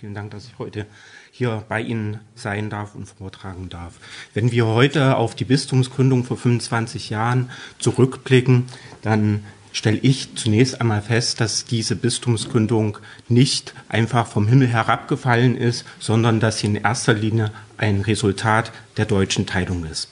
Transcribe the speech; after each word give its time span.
Vielen 0.00 0.14
Dank, 0.14 0.30
dass 0.30 0.46
ich 0.46 0.58
heute 0.58 0.86
hier 1.30 1.62
bei 1.68 1.82
Ihnen 1.82 2.20
sein 2.34 2.70
darf 2.70 2.94
und 2.94 3.04
vortragen 3.06 3.68
darf. 3.68 3.96
Wenn 4.32 4.50
wir 4.50 4.64
heute 4.64 5.16
auf 5.16 5.34
die 5.34 5.44
Bistumsgründung 5.44 6.24
vor 6.24 6.38
25 6.38 7.10
Jahren 7.10 7.50
zurückblicken, 7.78 8.64
dann 9.02 9.44
stelle 9.72 9.98
ich 9.98 10.36
zunächst 10.36 10.80
einmal 10.80 11.02
fest, 11.02 11.38
dass 11.42 11.66
diese 11.66 11.96
Bistumsgründung 11.96 12.96
nicht 13.28 13.74
einfach 13.90 14.26
vom 14.26 14.48
Himmel 14.48 14.68
herabgefallen 14.68 15.54
ist, 15.54 15.84
sondern 15.98 16.40
dass 16.40 16.60
sie 16.60 16.68
in 16.68 16.76
erster 16.76 17.12
Linie 17.12 17.52
ein 17.76 18.00
Resultat 18.00 18.72
der 18.96 19.04
deutschen 19.04 19.44
Teilung 19.44 19.84
ist. 19.84 20.08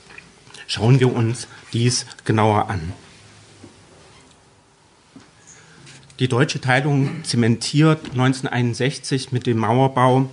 Schauen 0.66 1.00
wir 1.00 1.14
uns 1.14 1.48
dies 1.73 2.05
genauer 2.27 2.68
an. 2.68 2.93
Die 6.19 6.27
deutsche 6.27 6.61
Teilung 6.61 7.23
zementiert 7.23 8.11
1961 8.11 9.30
mit 9.30 9.46
dem 9.46 9.59
Mauerbau 9.59 10.29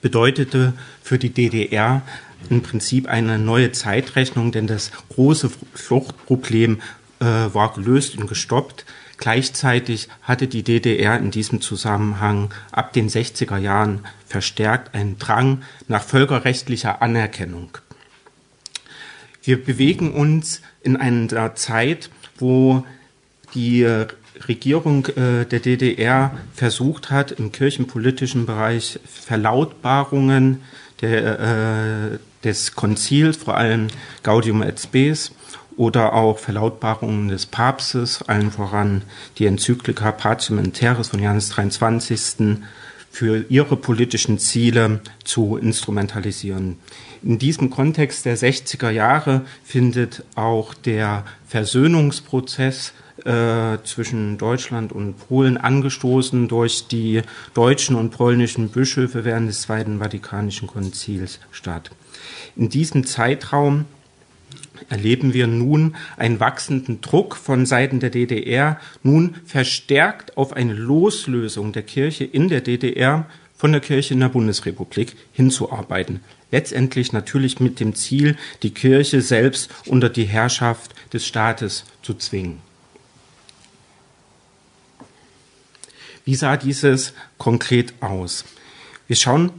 bedeutete 0.00 0.72
für 1.02 1.18
die 1.18 1.30
DDR 1.30 2.02
im 2.50 2.62
Prinzip 2.62 3.06
eine 3.06 3.38
neue 3.38 3.70
Zeitrechnung, 3.70 4.50
denn 4.50 4.66
das 4.66 4.90
große 5.10 5.50
Fluchtproblem 5.74 6.80
äh, 7.20 7.24
war 7.24 7.72
gelöst 7.74 8.18
und 8.18 8.26
gestoppt. 8.26 8.84
Gleichzeitig 9.18 10.08
hatte 10.22 10.48
die 10.48 10.64
DDR 10.64 11.16
in 11.16 11.30
diesem 11.30 11.60
Zusammenhang 11.60 12.52
ab 12.72 12.92
den 12.92 13.08
60er 13.08 13.58
Jahren 13.58 14.00
verstärkt 14.26 14.96
einen 14.96 15.16
Drang 15.20 15.62
nach 15.86 16.02
völkerrechtlicher 16.02 17.00
Anerkennung. 17.00 17.78
Wir 19.44 19.64
bewegen 19.64 20.12
uns 20.12 20.60
in 20.82 20.96
einer 20.96 21.54
Zeit, 21.54 22.10
wo 22.38 22.84
die 23.54 24.06
Regierung 24.48 25.06
äh, 25.06 25.44
der 25.44 25.60
DDR 25.60 26.32
versucht 26.54 27.10
hat, 27.10 27.32
im 27.32 27.52
kirchenpolitischen 27.52 28.46
Bereich 28.46 28.98
Verlautbarungen 29.04 30.62
der, 31.00 31.40
äh, 31.40 32.18
des 32.44 32.74
Konzils, 32.74 33.36
vor 33.36 33.56
allem 33.56 33.88
Gaudium 34.22 34.62
et 34.62 34.80
Spes, 34.80 35.32
oder 35.76 36.12
auch 36.12 36.38
Verlautbarungen 36.38 37.28
des 37.28 37.46
Papstes, 37.46 38.22
allen 38.22 38.50
voran 38.50 39.02
die 39.38 39.46
Enzyklika 39.46 40.12
Pacem 40.12 40.58
in 40.58 40.72
Terris 40.72 41.08
von 41.08 41.20
Johannes 41.20 41.48
23. 41.50 42.58
für 43.10 43.44
ihre 43.48 43.76
politischen 43.76 44.38
Ziele 44.38 45.00
zu 45.24 45.56
instrumentalisieren. 45.56 46.78
In 47.22 47.38
diesem 47.38 47.70
Kontext 47.70 48.24
der 48.24 48.36
60er 48.36 48.90
Jahre 48.90 49.42
findet 49.64 50.24
auch 50.34 50.74
der 50.74 51.24
Versöhnungsprozess 51.46 52.92
äh, 53.24 53.78
zwischen 53.84 54.38
Deutschland 54.38 54.92
und 54.92 55.14
Polen 55.28 55.56
angestoßen 55.56 56.48
durch 56.48 56.88
die 56.88 57.22
deutschen 57.54 57.96
und 57.96 58.10
polnischen 58.10 58.68
Bischöfe 58.68 59.24
während 59.24 59.48
des 59.48 59.62
Zweiten 59.62 59.98
Vatikanischen 59.98 60.66
Konzils 60.66 61.38
statt. 61.50 61.90
In 62.56 62.68
diesem 62.68 63.04
Zeitraum 63.04 63.84
erleben 64.88 65.32
wir 65.34 65.46
nun 65.46 65.96
einen 66.16 66.40
wachsenden 66.40 67.00
Druck 67.00 67.36
von 67.36 67.66
Seiten 67.66 68.00
der 68.00 68.10
DDR, 68.10 68.80
nun 69.02 69.36
verstärkt 69.44 70.36
auf 70.36 70.52
eine 70.52 70.74
Loslösung 70.74 71.72
der 71.72 71.82
Kirche 71.82 72.24
in 72.24 72.48
der 72.48 72.60
DDR 72.60 73.26
von 73.56 73.72
der 73.72 73.80
Kirche 73.80 74.14
in 74.14 74.20
der 74.20 74.28
Bundesrepublik 74.28 75.14
hinzuarbeiten. 75.32 76.20
Letztendlich 76.50 77.12
natürlich 77.12 77.60
mit 77.60 77.78
dem 77.78 77.94
Ziel, 77.94 78.36
die 78.62 78.74
Kirche 78.74 79.22
selbst 79.22 79.70
unter 79.86 80.08
die 80.08 80.24
Herrschaft 80.24 80.94
des 81.12 81.24
Staates 81.24 81.84
zu 82.02 82.14
zwingen. 82.14 82.58
Wie 86.24 86.36
sah 86.36 86.56
dieses 86.56 87.14
konkret 87.38 87.94
aus? 88.00 88.44
Wir 89.08 89.16
schauen 89.16 89.50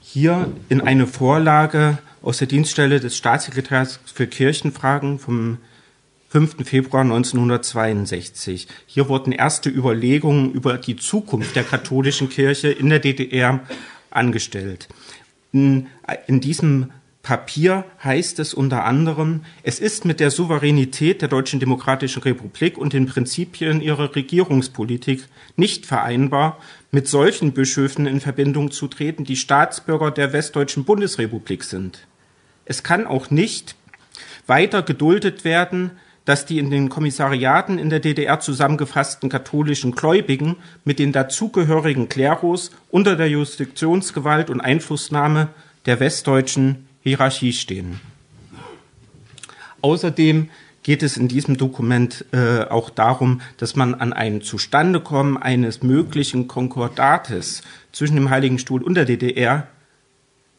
hier 0.00 0.50
in 0.70 0.80
eine 0.80 1.06
Vorlage 1.06 1.98
aus 2.22 2.38
der 2.38 2.46
Dienststelle 2.46 3.00
des 3.00 3.16
Staatssekretärs 3.16 4.00
für 4.06 4.26
Kirchenfragen 4.26 5.18
vom 5.18 5.58
5. 6.30 6.66
Februar 6.66 7.02
1962. 7.02 8.66
Hier 8.86 9.08
wurden 9.08 9.32
erste 9.32 9.68
Überlegungen 9.68 10.52
über 10.52 10.78
die 10.78 10.96
Zukunft 10.96 11.54
der 11.54 11.64
katholischen 11.64 12.30
Kirche 12.30 12.68
in 12.68 12.88
der 12.88 12.98
DDR 12.98 13.60
angestellt. 14.10 14.88
In, 15.52 15.88
in 16.26 16.40
diesem 16.40 16.92
Papier 17.28 17.84
heißt 18.02 18.38
es 18.38 18.54
unter 18.54 18.86
anderem, 18.86 19.42
es 19.62 19.80
ist 19.80 20.06
mit 20.06 20.18
der 20.18 20.30
Souveränität 20.30 21.20
der 21.20 21.28
Deutschen 21.28 21.60
Demokratischen 21.60 22.22
Republik 22.22 22.78
und 22.78 22.94
den 22.94 23.04
Prinzipien 23.04 23.82
ihrer 23.82 24.16
Regierungspolitik 24.16 25.26
nicht 25.54 25.84
vereinbar, 25.84 26.56
mit 26.90 27.06
solchen 27.06 27.52
Bischöfen 27.52 28.06
in 28.06 28.22
Verbindung 28.22 28.70
zu 28.70 28.88
treten, 28.88 29.24
die 29.24 29.36
Staatsbürger 29.36 30.10
der 30.10 30.32
Westdeutschen 30.32 30.84
Bundesrepublik 30.84 31.64
sind. 31.64 32.06
Es 32.64 32.82
kann 32.82 33.06
auch 33.06 33.28
nicht 33.28 33.76
weiter 34.46 34.80
geduldet 34.80 35.44
werden, 35.44 35.90
dass 36.24 36.46
die 36.46 36.58
in 36.58 36.70
den 36.70 36.88
Kommissariaten 36.88 37.78
in 37.78 37.90
der 37.90 38.00
DDR 38.00 38.40
zusammengefassten 38.40 39.28
katholischen 39.28 39.92
Gläubigen 39.92 40.56
mit 40.86 40.98
den 40.98 41.12
dazugehörigen 41.12 42.08
Klerus 42.08 42.70
unter 42.90 43.16
der 43.16 43.28
Jurisdiktionsgewalt 43.28 44.48
und 44.48 44.62
Einflussnahme 44.62 45.48
der 45.84 46.00
westdeutschen 46.00 46.87
Hierarchie 47.02 47.52
stehen. 47.52 48.00
Außerdem 49.80 50.50
geht 50.82 51.02
es 51.02 51.16
in 51.16 51.28
diesem 51.28 51.56
Dokument 51.56 52.24
äh, 52.32 52.62
auch 52.62 52.90
darum, 52.90 53.40
dass 53.58 53.76
man 53.76 53.94
an 53.94 54.12
ein 54.12 54.40
Zustandekommen 54.40 55.36
eines 55.36 55.82
möglichen 55.82 56.48
Konkordates 56.48 57.62
zwischen 57.92 58.16
dem 58.16 58.30
Heiligen 58.30 58.58
Stuhl 58.58 58.82
und 58.82 58.94
der 58.94 59.04
DDR 59.04 59.66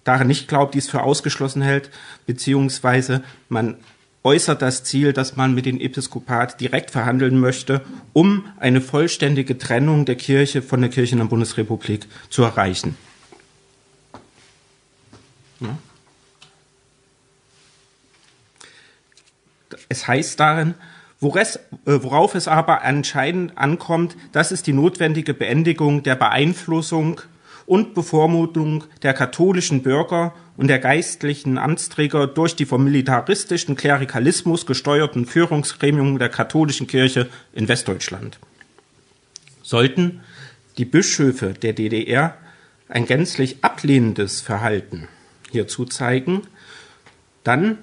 daran 0.03 0.27
nicht 0.27 0.47
glaubt, 0.47 0.75
dies 0.75 0.89
für 0.89 1.01
ausgeschlossen 1.01 1.61
hält, 1.61 1.89
beziehungsweise 2.25 3.23
man 3.47 3.77
äußert 4.23 4.61
das 4.61 4.83
Ziel, 4.83 5.13
dass 5.13 5.35
man 5.35 5.55
mit 5.55 5.65
dem 5.65 5.79
Episkopat 5.79 6.59
direkt 6.59 6.91
verhandeln 6.91 7.39
möchte, 7.39 7.81
um 8.13 8.45
eine 8.59 8.81
vollständige 8.81 9.57
Trennung 9.57 10.05
der 10.05 10.15
Kirche 10.15 10.61
von 10.61 10.81
der 10.81 10.89
Kirche 10.89 11.13
in 11.13 11.19
der 11.19 11.25
Bundesrepublik 11.25 12.05
zu 12.29 12.43
erreichen. 12.43 12.97
Es 19.89 20.07
heißt 20.07 20.39
darin, 20.39 20.75
äh, 21.21 21.57
worauf 21.85 22.35
es 22.35 22.47
aber 22.47 22.83
anscheinend 22.83 23.57
ankommt, 23.57 24.15
das 24.31 24.51
ist 24.51 24.67
die 24.67 24.73
notwendige 24.73 25.33
Beendigung 25.33 26.03
der 26.03 26.15
Beeinflussung 26.15 27.19
und 27.65 27.93
Bevormutung 27.93 28.85
der 29.03 29.13
katholischen 29.13 29.83
Bürger 29.83 30.33
und 30.57 30.67
der 30.67 30.79
geistlichen 30.79 31.57
Amtsträger 31.57 32.27
durch 32.27 32.55
die 32.55 32.65
vom 32.65 32.83
militaristischen 32.83 33.75
Klerikalismus 33.75 34.65
gesteuerten 34.65 35.25
Führungsgremien 35.25 36.17
der 36.19 36.29
katholischen 36.29 36.87
Kirche 36.87 37.27
in 37.53 37.67
Westdeutschland. 37.67 38.39
Sollten 39.61 40.21
die 40.77 40.85
Bischöfe 40.85 41.53
der 41.53 41.73
DDR 41.73 42.35
ein 42.87 43.05
gänzlich 43.05 43.57
ablehnendes 43.63 44.41
Verhalten 44.41 45.07
hierzu 45.51 45.85
zeigen, 45.85 46.43
dann 47.43 47.77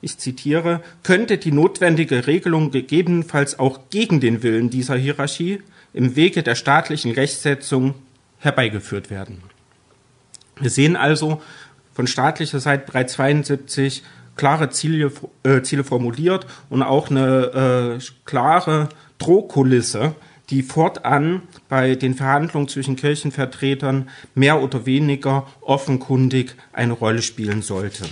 ich 0.00 0.18
zitiere, 0.18 0.82
könnte 1.02 1.38
die 1.38 1.52
notwendige 1.52 2.26
Regelung 2.26 2.70
gegebenenfalls 2.70 3.58
auch 3.58 3.80
gegen 3.90 4.20
den 4.20 4.42
Willen 4.42 4.70
dieser 4.70 4.96
Hierarchie 4.96 5.62
im 5.92 6.16
Wege 6.16 6.42
der 6.42 6.54
staatlichen 6.54 7.12
Rechtsetzung 7.12 7.94
herbeigeführt 8.38 9.10
werden. 9.10 9.42
Wir 10.60 10.70
sehen 10.70 10.96
also 10.96 11.42
von 11.92 12.06
staatlicher 12.06 12.60
Seite 12.60 12.86
bereits 12.86 13.14
72 13.14 14.02
klare 14.36 14.70
Ziele, 14.70 15.12
äh, 15.42 15.62
Ziele 15.62 15.84
formuliert 15.84 16.46
und 16.68 16.82
auch 16.82 17.10
eine 17.10 17.98
äh, 17.98 18.04
klare 18.26 18.90
Drohkulisse, 19.18 20.14
die 20.50 20.62
fortan 20.62 21.42
bei 21.68 21.94
den 21.94 22.14
Verhandlungen 22.14 22.68
zwischen 22.68 22.96
Kirchenvertretern 22.96 24.08
mehr 24.34 24.62
oder 24.62 24.86
weniger 24.86 25.46
offenkundig 25.62 26.54
eine 26.72 26.92
Rolle 26.92 27.22
spielen 27.22 27.62
sollte. 27.62 28.04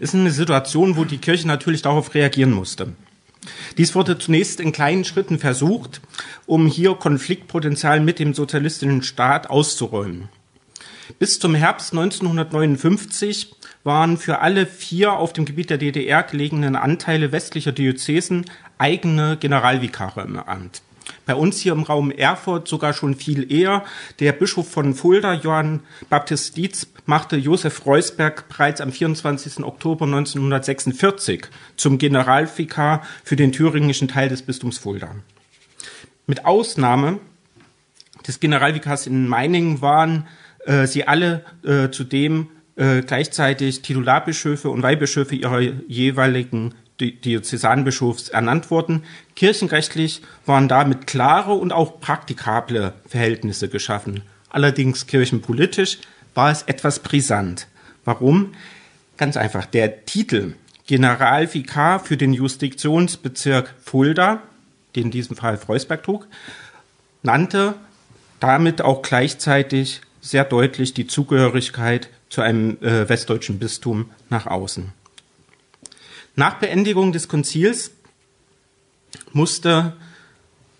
Ist 0.00 0.14
eine 0.14 0.30
Situation, 0.30 0.96
wo 0.96 1.04
die 1.04 1.18
Kirche 1.18 1.46
natürlich 1.46 1.82
darauf 1.82 2.14
reagieren 2.14 2.52
musste. 2.52 2.92
Dies 3.76 3.94
wurde 3.94 4.18
zunächst 4.18 4.60
in 4.60 4.72
kleinen 4.72 5.04
Schritten 5.04 5.38
versucht, 5.38 6.00
um 6.46 6.66
hier 6.66 6.94
Konfliktpotenzial 6.94 8.00
mit 8.00 8.18
dem 8.18 8.34
sozialistischen 8.34 9.02
Staat 9.02 9.48
auszuräumen. 9.50 10.28
Bis 11.18 11.38
zum 11.38 11.54
Herbst 11.54 11.92
1959 11.92 13.54
waren 13.84 14.18
für 14.18 14.40
alle 14.40 14.66
vier 14.66 15.14
auf 15.14 15.32
dem 15.32 15.46
Gebiet 15.46 15.70
der 15.70 15.78
DDR 15.78 16.22
gelegenen 16.22 16.76
Anteile 16.76 17.32
westlicher 17.32 17.72
Diözesen 17.72 18.44
eigene 18.76 19.36
Generalvikare 19.38 20.22
im 20.22 20.38
Amt. 20.38 20.82
Bei 21.24 21.34
uns 21.34 21.58
hier 21.58 21.72
im 21.72 21.82
Raum 21.82 22.10
Erfurt 22.10 22.68
sogar 22.68 22.92
schon 22.92 23.14
viel 23.14 23.50
eher. 23.50 23.84
Der 24.20 24.32
Bischof 24.32 24.70
von 24.70 24.94
Fulda, 24.94 25.32
Johann 25.34 25.80
Baptist 26.10 26.56
Dietz, 26.56 26.86
machte 27.08 27.36
Josef 27.36 27.86
Reusberg 27.86 28.48
bereits 28.48 28.82
am 28.82 28.92
24. 28.92 29.64
Oktober 29.64 30.04
1946 30.04 31.46
zum 31.74 31.96
Generalvikar 31.96 33.02
für 33.24 33.34
den 33.34 33.50
thüringischen 33.50 34.08
Teil 34.08 34.28
des 34.28 34.42
Bistums 34.42 34.76
Fulda. 34.76 35.14
Mit 36.26 36.44
Ausnahme 36.44 37.18
des 38.26 38.40
Generalvikars 38.40 39.06
in 39.06 39.26
Meiningen 39.26 39.80
waren 39.80 40.26
äh, 40.66 40.86
sie 40.86 41.08
alle 41.08 41.46
äh, 41.64 41.88
zudem 41.90 42.48
äh, 42.76 43.00
gleichzeitig 43.00 43.80
Titularbischöfe 43.80 44.68
und 44.68 44.82
Weihbischöfe 44.82 45.34
ihrer 45.34 45.60
jeweiligen 45.60 46.74
Diözesanbischofs 47.00 48.28
ernannt 48.28 48.70
worden. 48.70 49.04
Kirchenrechtlich 49.34 50.20
waren 50.44 50.68
damit 50.68 51.06
klare 51.06 51.54
und 51.54 51.72
auch 51.72 52.00
praktikable 52.00 52.92
Verhältnisse 53.06 53.70
geschaffen. 53.70 54.24
Allerdings 54.50 55.06
kirchenpolitisch 55.06 55.98
war 56.38 56.52
es 56.52 56.62
etwas 56.62 57.00
brisant. 57.00 57.66
Warum? 58.04 58.54
Ganz 59.16 59.36
einfach. 59.36 59.66
Der 59.66 60.06
Titel 60.06 60.54
Generalvikar 60.86 61.98
für 61.98 62.16
den 62.16 62.32
Jurisdiktionsbezirk 62.32 63.74
Fulda, 63.84 64.44
den 64.94 65.06
in 65.06 65.10
diesem 65.10 65.34
Fall 65.34 65.58
Freusberg 65.58 66.04
trug, 66.04 66.28
nannte 67.24 67.74
damit 68.38 68.82
auch 68.82 69.02
gleichzeitig 69.02 70.00
sehr 70.20 70.44
deutlich 70.44 70.94
die 70.94 71.08
Zugehörigkeit 71.08 72.08
zu 72.30 72.40
einem 72.40 72.80
äh, 72.82 73.08
westdeutschen 73.08 73.58
Bistum 73.58 74.08
nach 74.30 74.46
außen. 74.46 74.92
Nach 76.36 76.54
Beendigung 76.60 77.10
des 77.10 77.26
Konzils 77.26 77.90
musste 79.32 79.94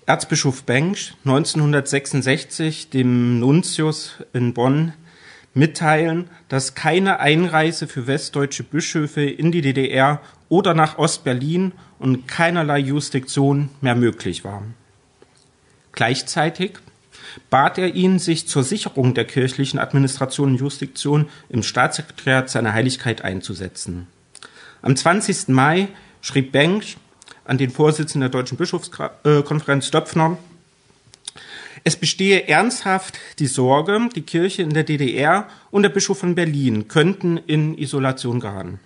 Erzbischof 0.06 0.62
Bengsch 0.62 1.14
1966 1.24 2.90
dem 2.90 3.40
Nuntius 3.40 4.18
in 4.32 4.54
Bonn 4.54 4.92
mitteilen, 5.54 6.28
dass 6.48 6.74
keine 6.74 7.20
Einreise 7.20 7.86
für 7.86 8.06
westdeutsche 8.06 8.62
Bischöfe 8.62 9.22
in 9.22 9.52
die 9.52 9.62
DDR 9.62 10.20
oder 10.48 10.74
nach 10.74 10.98
Ostberlin 10.98 11.72
und 11.98 12.28
keinerlei 12.28 12.78
Jurisdiktion 12.78 13.70
mehr 13.80 13.94
möglich 13.94 14.44
war. 14.44 14.62
Gleichzeitig 15.92 16.78
bat 17.50 17.78
er 17.78 17.94
ihn, 17.94 18.18
sich 18.18 18.48
zur 18.48 18.62
Sicherung 18.62 19.14
der 19.14 19.24
kirchlichen 19.24 19.78
Administration 19.78 20.50
und 20.50 20.56
Jurisdiktion 20.58 21.28
im 21.48 21.62
Staatssekretariat 21.62 22.48
seiner 22.48 22.72
Heiligkeit 22.72 23.22
einzusetzen. 23.22 24.06
Am 24.80 24.94
20. 24.94 25.48
Mai 25.48 25.88
schrieb 26.20 26.52
Bench 26.52 26.96
an 27.44 27.58
den 27.58 27.70
Vorsitzenden 27.70 28.30
der 28.30 28.40
Deutschen 28.40 28.58
Bischofskonferenz 28.58 29.90
Döpfner, 29.90 30.38
es 31.84 31.96
bestehe 31.96 32.48
ernsthaft 32.48 33.18
die 33.38 33.46
Sorge, 33.46 34.08
die 34.14 34.22
Kirche 34.22 34.62
in 34.62 34.70
der 34.70 34.84
DDR 34.84 35.48
und 35.70 35.82
der 35.82 35.88
Bischof 35.90 36.18
von 36.18 36.34
Berlin 36.34 36.88
könnten 36.88 37.36
in 37.36 37.76
Isolation 37.76 38.40
geraten. 38.40 38.80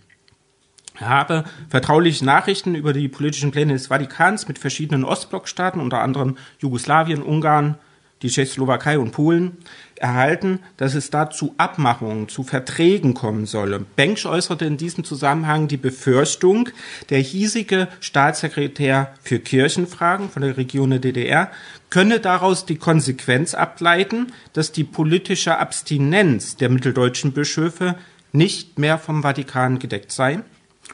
Er 0.99 1.09
habe 1.09 1.45
vertrauliche 1.69 2.25
Nachrichten 2.25 2.75
über 2.75 2.93
die 2.93 3.09
politischen 3.09 3.51
Pläne 3.51 3.73
des 3.73 3.89
Vatikans 3.89 4.47
mit 4.47 4.59
verschiedenen 4.59 5.05
Ostblockstaaten, 5.05 5.81
unter 5.81 6.01
anderem 6.01 6.37
Jugoslawien, 6.59 7.23
Ungarn, 7.23 7.79
die 8.23 8.29
Tschechoslowakei 8.29 8.99
und 8.99 9.11
Polen 9.11 9.59
erhalten, 10.03 10.59
dass 10.77 10.95
es 10.95 11.11
da 11.11 11.31
zu 11.31 11.55
Abmachungen, 11.57 12.29
zu 12.29 12.43
Verträgen 12.43 13.15
kommen 13.15 13.47
solle. 13.47 13.79
Bengsch 13.79 14.27
äußerte 14.27 14.65
in 14.65 14.77
diesem 14.77 15.05
Zusammenhang 15.05 15.69
die 15.69 15.77
Befürchtung, 15.77 16.69
der 17.09 17.21
hiesige 17.21 17.89
Staatssekretär 18.01 19.15
für 19.23 19.39
Kirchenfragen 19.39 20.29
von 20.29 20.43
der 20.43 20.57
Region 20.57 20.91
der 20.91 20.99
DDR 20.99 21.51
könne 21.89 22.21
daraus 22.21 22.67
die 22.67 22.77
Konsequenz 22.77 23.55
ableiten, 23.55 24.33
dass 24.53 24.73
die 24.73 24.85
politische 24.85 25.59
Abstinenz 25.59 26.57
der 26.57 26.69
mitteldeutschen 26.69 27.33
Bischöfe 27.33 27.97
nicht 28.33 28.79
mehr 28.79 28.99
vom 28.99 29.23
Vatikan 29.23 29.79
gedeckt 29.79 30.11
sei 30.11 30.41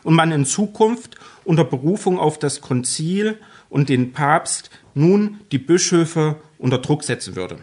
und 0.02 0.14
man 0.14 0.32
in 0.32 0.44
Zukunft 0.44 1.16
unter 1.44 1.64
Berufung 1.64 2.19
auf 2.19 2.38
das 2.38 2.60
Konzil 2.60 3.38
und 3.70 3.88
den 3.88 4.12
Papst 4.12 4.70
nun 4.94 5.40
die 5.52 5.58
Bischöfe 5.58 6.37
unter 6.58 6.78
Druck 6.78 7.05
setzen 7.05 7.37
würde. 7.37 7.58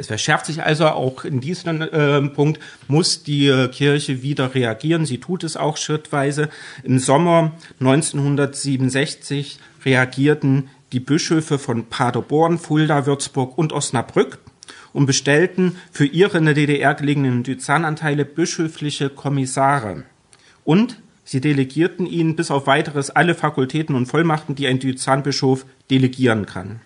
Es 0.00 0.06
verschärft 0.06 0.46
sich 0.46 0.62
also 0.62 0.86
auch 0.86 1.26
in 1.26 1.42
diesem 1.42 1.82
äh, 1.82 2.22
Punkt, 2.22 2.58
muss 2.88 3.22
die 3.22 3.48
äh, 3.48 3.68
Kirche 3.68 4.22
wieder 4.22 4.54
reagieren. 4.54 5.04
Sie 5.04 5.18
tut 5.18 5.44
es 5.44 5.58
auch 5.58 5.76
schrittweise. 5.76 6.48
Im 6.82 6.98
Sommer 6.98 7.52
1967 7.80 9.58
reagierten 9.84 10.70
die 10.92 11.00
Bischöfe 11.00 11.58
von 11.58 11.84
Paderborn, 11.84 12.58
Fulda, 12.58 13.04
Würzburg 13.04 13.58
und 13.58 13.74
Osnabrück 13.74 14.38
und 14.94 15.04
bestellten 15.04 15.76
für 15.92 16.06
ihre 16.06 16.38
in 16.38 16.46
der 16.46 16.54
DDR 16.54 16.94
gelegenen 16.94 17.42
Diözesananteile 17.42 18.24
bischöfliche 18.24 19.10
Kommissare. 19.10 20.04
Und 20.64 20.98
sie 21.24 21.42
delegierten 21.42 22.06
ihnen 22.06 22.36
bis 22.36 22.50
auf 22.50 22.66
weiteres 22.66 23.10
alle 23.10 23.34
Fakultäten 23.34 23.94
und 23.94 24.06
Vollmachten, 24.06 24.54
die 24.54 24.66
ein 24.66 24.78
Diözesanbischof 24.78 25.66
delegieren 25.90 26.46
kann. 26.46 26.80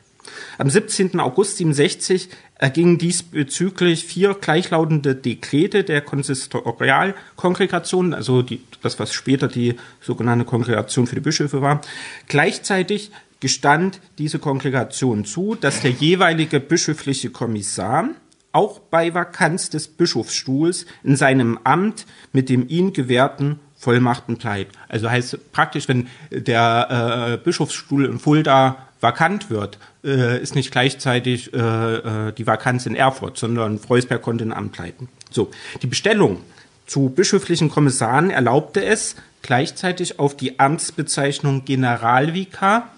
Am 0.58 0.70
17. 0.70 1.20
August 1.20 1.58
67 1.58 2.28
ergingen 2.56 2.98
diesbezüglich 2.98 4.04
vier 4.04 4.34
gleichlautende 4.34 5.14
Dekrete 5.14 5.84
der 5.84 6.00
Konsistorialkongregation, 6.00 8.14
also 8.14 8.42
die, 8.42 8.60
das, 8.82 8.98
was 8.98 9.12
später 9.12 9.48
die 9.48 9.74
sogenannte 10.00 10.44
Kongregation 10.44 11.06
für 11.06 11.16
die 11.16 11.20
Bischöfe 11.20 11.62
war. 11.62 11.80
Gleichzeitig 12.28 13.10
gestand 13.40 14.00
diese 14.18 14.38
Kongregation 14.38 15.24
zu, 15.24 15.54
dass 15.54 15.82
der 15.82 15.90
jeweilige 15.90 16.60
bischöfliche 16.60 17.30
Kommissar 17.30 18.10
auch 18.52 18.78
bei 18.78 19.12
Vakanz 19.12 19.68
des 19.68 19.88
Bischofsstuhls 19.88 20.86
in 21.02 21.16
seinem 21.16 21.58
Amt 21.64 22.06
mit 22.32 22.48
dem 22.48 22.68
ihm 22.68 22.92
gewährten 22.92 23.58
Vollmachten 23.76 24.38
bleibt. 24.38 24.76
Also 24.88 25.10
heißt 25.10 25.52
praktisch, 25.52 25.88
wenn 25.88 26.06
der 26.30 27.34
äh, 27.34 27.44
Bischofsstuhl 27.44 28.06
in 28.06 28.18
Fulda 28.18 28.88
vakant 29.04 29.50
wird, 29.50 29.78
äh, 30.02 30.42
ist 30.42 30.56
nicht 30.56 30.72
gleichzeitig 30.72 31.52
äh, 31.52 31.58
äh, 31.58 32.32
die 32.32 32.46
Vakanz 32.48 32.86
in 32.86 32.96
Erfurt, 32.96 33.38
sondern 33.38 33.78
Freusberg 33.78 34.22
konnte 34.22 34.44
ein 34.44 34.52
Amt 34.52 34.78
leiten. 34.78 35.08
So, 35.30 35.50
die 35.82 35.86
Bestellung 35.86 36.40
zu 36.86 37.10
bischöflichen 37.10 37.70
Kommissaren 37.70 38.30
erlaubte 38.30 38.84
es, 38.84 39.14
gleichzeitig 39.42 40.18
auf 40.18 40.36
die 40.36 40.58
Amtsbezeichnung 40.58 41.64
Generalvikar 41.64 42.90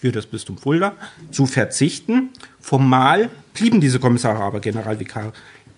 für 0.00 0.12
das 0.12 0.26
Bistum 0.26 0.56
Fulda 0.56 0.92
zu 1.30 1.46
verzichten. 1.46 2.30
Formal 2.60 3.28
blieben 3.54 3.80
diese 3.80 4.00
Kommissare 4.00 4.42
aber 4.42 4.60
Generalvikar. 4.60 5.32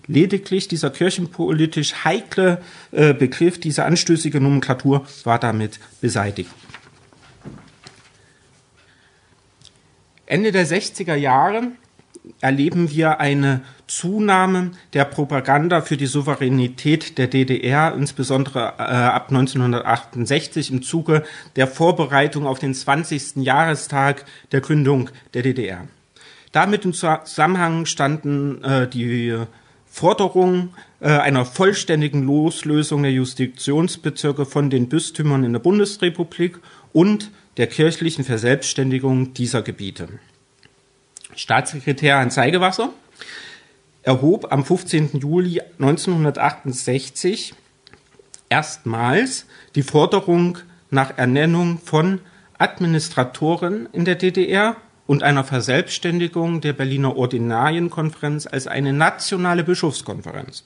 Lediglich 0.07 0.69
dieser 0.69 0.91
kirchenpolitisch 0.91 2.05
heikle 2.05 2.59
äh, 2.93 3.15
Begriff, 3.15 3.59
diese 3.59 3.85
anstößige 3.85 4.41
Nomenklatur 4.41 5.07
war 5.25 5.39
damit 5.39 5.79
beseitigt. 6.01 6.51
Ende 10.33 10.51
der 10.51 10.67
60er 10.67 11.15
Jahre 11.15 11.73
erleben 12.41 12.91
wir 12.91 13.21
eine 13.21 13.61
Zunahme 13.87 14.71
der 14.95 15.05
Propaganda 15.05 15.83
für 15.83 15.99
die 15.99 16.07
Souveränität 16.07 17.19
der 17.19 17.27
DDR, 17.27 17.95
insbesondere 17.95 18.61
äh, 18.79 18.83
ab 18.83 19.27
1968 19.29 20.71
im 20.71 20.81
Zuge 20.81 21.23
der 21.57 21.67
Vorbereitung 21.67 22.47
auf 22.47 22.59
den 22.59 22.73
20. 22.73 23.45
Jahrestag 23.45 24.25
der 24.53 24.63
Gründung 24.63 25.11
der 25.35 25.43
DDR. 25.43 25.87
Damit 26.51 26.87
im 26.87 26.95
Zusammenhang 26.95 27.85
standen 27.85 28.65
äh, 28.65 28.89
die 28.89 29.37
Forderungen 29.85 30.71
äh, 31.01 31.09
einer 31.09 31.45
vollständigen 31.45 32.23
Loslösung 32.23 33.03
der 33.03 33.13
Jurisdiktionsbezirke 33.13 34.47
von 34.47 34.71
den 34.71 34.89
Bistümern 34.89 35.45
in 35.45 35.53
der 35.53 35.61
Bundesrepublik 35.61 36.59
und 36.95 37.31
der 37.57 37.67
kirchlichen 37.67 38.25
Verselbstständigung 38.25 39.35
dieser 39.35 39.63
Gebiete. 39.63 40.09
Staatssekretär 41.35 42.19
Hans 42.19 42.35
Seigewasser 42.35 42.93
erhob 44.03 44.53
am 44.53 44.65
15. 44.65 45.19
Juli 45.21 45.61
1968 45.79 47.55
erstmals 48.49 49.47
die 49.75 49.83
Forderung 49.83 50.59
nach 50.91 51.17
Ernennung 51.17 51.79
von 51.79 52.21
Administratoren 52.59 53.89
in 53.93 54.05
der 54.05 54.15
DDR 54.15 54.77
und 55.07 55.23
einer 55.23 55.45
Verselbstständigung 55.45 56.61
der 56.61 56.73
Berliner 56.73 57.17
Ordinarienkonferenz 57.17 58.47
als 58.47 58.67
eine 58.67 58.93
nationale 58.93 59.65
Bischofskonferenz. 59.65 60.65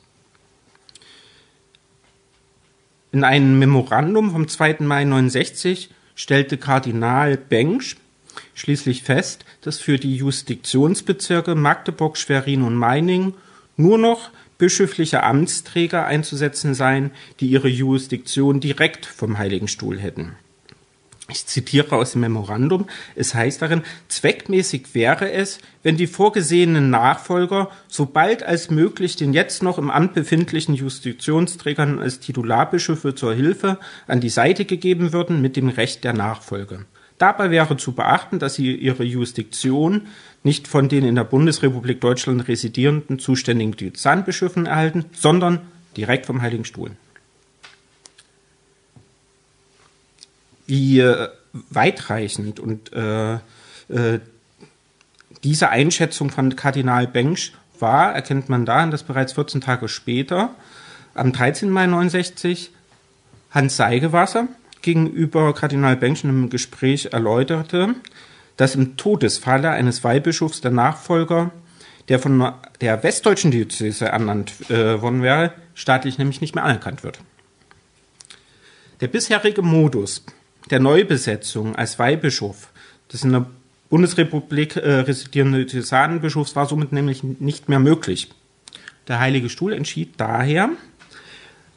In 3.12 3.25
einem 3.25 3.59
Memorandum 3.59 4.31
vom 4.31 4.47
2. 4.47 4.78
Mai 4.81 5.02
1969 5.02 5.90
stellte 6.16 6.56
Kardinal 6.56 7.37
Bengsch 7.37 7.96
schließlich 8.54 9.04
fest, 9.04 9.44
dass 9.61 9.78
für 9.78 9.99
die 9.99 10.16
Jurisdiktionsbezirke 10.16 11.54
Magdeburg, 11.54 12.18
Schwerin 12.18 12.62
und 12.62 12.75
Meiningen 12.75 13.35
nur 13.76 13.99
noch 13.99 14.30
bischöfliche 14.58 15.23
Amtsträger 15.23 16.06
einzusetzen 16.06 16.75
seien, 16.75 17.11
die 17.40 17.46
ihre 17.46 17.68
Jurisdiktion 17.68 18.61
direkt 18.61 19.06
vom 19.06 19.38
Heiligen 19.38 19.68
Stuhl 19.68 19.99
hätten. 19.99 20.32
Ich 21.28 21.45
zitiere 21.47 21.97
aus 21.97 22.12
dem 22.12 22.21
Memorandum. 22.21 22.87
Es 23.16 23.35
heißt 23.35 23.61
darin, 23.61 23.83
zweckmäßig 24.09 24.95
wäre 24.95 25.33
es, 25.33 25.59
wenn 25.83 25.97
die 25.97 26.06
vorgesehenen 26.06 26.90
Nachfolger 26.90 27.71
so 27.88 28.06
bald 28.06 28.45
als 28.45 28.71
möglich 28.71 29.16
den 29.16 29.33
jetzt 29.33 29.62
noch 29.62 29.78
im 29.78 29.90
Amt 29.90 30.14
befindlichen 30.14 30.76
Justitionsträgern 30.76 31.99
als 31.99 32.21
Titularbischöfe 32.21 33.16
zur 33.16 33.35
Hilfe 33.35 33.78
an 34.06 34.21
die 34.21 34.28
Seite 34.28 34.64
gegeben 34.64 35.12
würden 35.12 35.42
mit 35.42 35.56
dem 35.56 35.68
Recht 35.68 36.04
der 36.04 36.12
Nachfolge. 36.12 36.85
Dabei 37.18 37.50
wäre 37.50 37.76
zu 37.76 37.92
beachten, 37.92 38.38
dass 38.38 38.54
sie 38.54 38.75
ihre 38.75 39.02
Jurisdiktion 39.02 40.02
nicht 40.45 40.68
von 40.68 40.88
den 40.88 41.04
in 41.04 41.16
der 41.16 41.25
Bundesrepublik 41.25 42.00
Deutschland 42.00 42.47
residierenden 42.47 43.18
zuständigen 43.18 43.73
Diözesanbischöfen 43.73 44.66
erhalten, 44.66 45.06
sondern 45.12 45.62
direkt 45.97 46.26
vom 46.26 46.42
Heiligen 46.42 46.64
Stuhl. 46.64 46.92
Wie 50.66 51.00
weitreichend 51.70 52.61
und 52.61 52.92
äh, 52.92 53.35
äh, 53.35 54.20
diese 55.44 55.68
Einschätzung 55.70 56.30
von 56.30 56.56
Kardinal 56.56 57.06
Bengsch 57.06 57.52
war, 57.78 58.14
erkennt 58.14 58.49
man 58.49 58.66
daran, 58.66 58.90
dass 58.90 59.02
bereits 59.02 59.35
14 59.35 59.61
Tage 59.61 59.88
später, 59.88 60.50
am 61.14 61.32
13. 61.32 61.70
Mai 61.70 61.87
69, 61.87 62.73
Hans 63.50 63.76
Seigewasser 63.76 64.49
gegenüber 64.82 65.54
Kardinal 65.54 65.96
Bengsch 65.96 66.25
in 66.25 66.30
einem 66.30 66.50
Gespräch 66.50 67.06
erläuterte, 67.12 67.94
dass 68.56 68.75
im 68.75 68.96
Todesfalle 68.96 69.70
eines 69.70 70.04
Weihbischofs 70.04 70.61
der 70.61 70.70
Nachfolger, 70.70 71.50
der 72.08 72.18
von 72.18 72.52
der 72.80 73.02
westdeutschen 73.02 73.50
Diözese 73.50 74.06
ernannt 74.06 74.70
äh, 74.70 75.00
worden 75.00 75.23
wäre, 75.23 75.52
staatlich 75.75 76.18
nämlich 76.18 76.40
nicht 76.40 76.54
mehr 76.54 76.64
anerkannt 76.64 77.02
wird. 77.02 77.18
Der 79.00 79.08
bisherige 79.08 79.62
Modus 79.62 80.25
der 80.70 80.80
Neubesetzung 80.80 81.76
als 81.76 81.99
Weihbischof 81.99 82.70
des 83.12 83.25
in 83.25 83.32
der 83.32 83.46
Bundesrepublik 83.88 84.76
äh, 84.76 85.00
residierende 85.00 85.64
Diözesanbischofs 85.64 86.56
war 86.56 86.66
somit 86.66 86.92
nämlich 86.92 87.23
nicht 87.23 87.68
mehr 87.68 87.78
möglich. 87.78 88.30
Der 89.06 89.20
Heilige 89.20 89.49
Stuhl 89.49 89.73
entschied 89.73 90.14
daher 90.16 90.70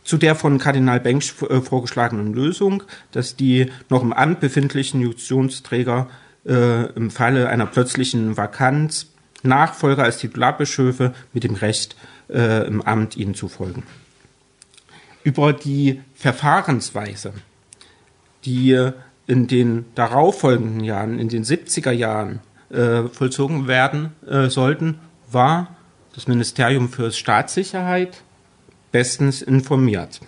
zu 0.03 0.17
der 0.17 0.33
von 0.33 0.57
Kardinal 0.57 0.99
Bengsch 0.99 1.35
äh, 1.43 1.61
vorgeschlagenen 1.61 2.33
Lösung, 2.33 2.81
dass 3.11 3.35
die 3.35 3.71
noch 3.89 4.01
im 4.01 4.11
Amt 4.11 4.39
befindlichen 4.39 5.01
Justitionsträger 5.01 6.09
äh, 6.47 6.91
im 6.93 7.11
Falle 7.11 7.47
einer 7.49 7.67
plötzlichen 7.67 8.35
Vakanz 8.35 9.07
Nachfolger 9.43 10.03
als 10.03 10.17
Titularbischöfe 10.17 11.13
mit 11.31 11.43
dem 11.43 11.53
Recht 11.55 11.95
äh, 12.29 12.67
im 12.67 12.81
Amt 12.81 13.15
ihnen 13.15 13.35
zu 13.35 13.47
folgen. 13.47 13.83
Über 15.23 15.53
die 15.53 16.01
Verfahrensweise 16.15 17.33
die 18.45 18.91
in 19.27 19.47
den 19.47 19.85
darauffolgenden 19.95 20.83
Jahren, 20.83 21.19
in 21.19 21.29
den 21.29 21.43
70er 21.43 21.91
Jahren 21.91 22.39
äh, 22.69 23.03
vollzogen 23.03 23.67
werden 23.67 24.13
äh, 24.27 24.49
sollten, 24.49 24.99
war 25.31 25.75
das 26.13 26.27
Ministerium 26.27 26.89
für 26.89 27.11
Staatssicherheit 27.11 28.23
bestens 28.91 29.41
informiert. 29.41 30.19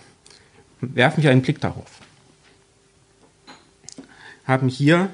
Werfen 0.80 1.22
wir 1.22 1.30
einen 1.30 1.42
Blick 1.42 1.60
darauf. 1.60 2.00
Haben 4.44 4.68
hier 4.68 5.10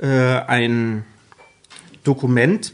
äh, 0.00 0.06
ein 0.06 1.04
Dokument 2.02 2.72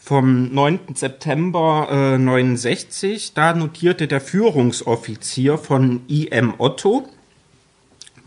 vom 0.00 0.52
9. 0.54 0.94
September 0.94 1.88
äh, 1.90 2.18
69. 2.18 3.34
Da 3.34 3.54
notierte 3.54 4.08
der 4.08 4.20
Führungsoffizier 4.20 5.58
von 5.58 6.02
IM 6.08 6.54
Otto, 6.58 7.08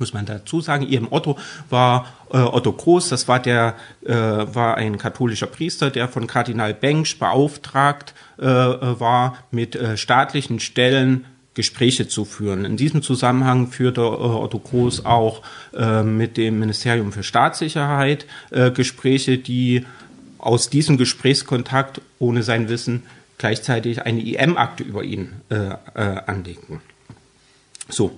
muss 0.02 0.14
man 0.14 0.26
dazu 0.26 0.60
sagen. 0.60 0.86
Ihrem 0.86 1.08
Otto 1.10 1.38
war 1.70 2.08
äh, 2.34 2.38
Otto 2.38 2.74
Groß, 2.74 3.08
das 3.08 3.30
war 3.30 3.40
der 3.40 3.76
äh, 4.04 4.12
war 4.12 4.76
ein 4.76 4.98
katholischer 4.98 5.48
Priester, 5.48 5.90
der 5.90 6.10
von 6.10 6.28
Kardinal 6.28 6.74
Bengsch 6.74 7.18
beauftragt 7.18 8.14
äh, 8.38 8.44
war, 8.46 9.38
mit 9.52 9.76
äh, 9.76 9.96
staatlichen 9.96 10.60
Stellen 10.60 11.26
Gespräche 11.54 12.08
zu 12.08 12.26
führen. 12.26 12.66
In 12.66 12.78
diesem 12.78 13.02
Zusammenhang 13.02 13.68
führte 13.68 14.02
äh, 14.02 14.04
Otto 14.04 14.60
Groß 14.60 15.06
auch 15.06 15.44
äh, 15.74 16.02
mit 16.04 16.36
dem 16.36 16.60
Ministerium 16.60 17.14
für 17.14 17.24
Staatssicherheit 17.24 18.26
Gespräche, 18.74 19.38
die 19.38 19.86
aus 20.40 20.70
diesem 20.70 20.98
Gesprächskontakt 20.98 22.02
ohne 22.20 22.42
sein 22.42 22.68
Wissen 22.70 23.04
gleichzeitig 23.38 24.02
eine 24.02 24.22
IM-Akte 24.22 24.84
über 24.84 25.04
ihn 25.04 25.34
anlegten. 25.94 26.82
So, 27.90 28.18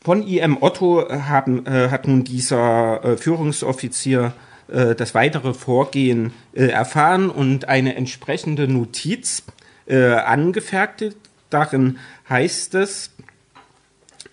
von 0.00 0.26
IM 0.26 0.62
Otto 0.62 1.08
haben, 1.10 1.66
äh, 1.66 1.90
hat 1.90 2.06
nun 2.06 2.24
dieser 2.24 3.04
äh, 3.04 3.16
Führungsoffizier 3.16 4.32
äh, 4.68 4.94
das 4.94 5.14
weitere 5.14 5.54
Vorgehen 5.54 6.32
äh, 6.52 6.66
erfahren 6.66 7.30
und 7.30 7.68
eine 7.68 7.96
entsprechende 7.96 8.68
Notiz 8.68 9.42
äh, 9.86 10.12
angefertigt. 10.12 11.16
Darin 11.50 11.98
heißt 12.28 12.74
es, 12.74 13.10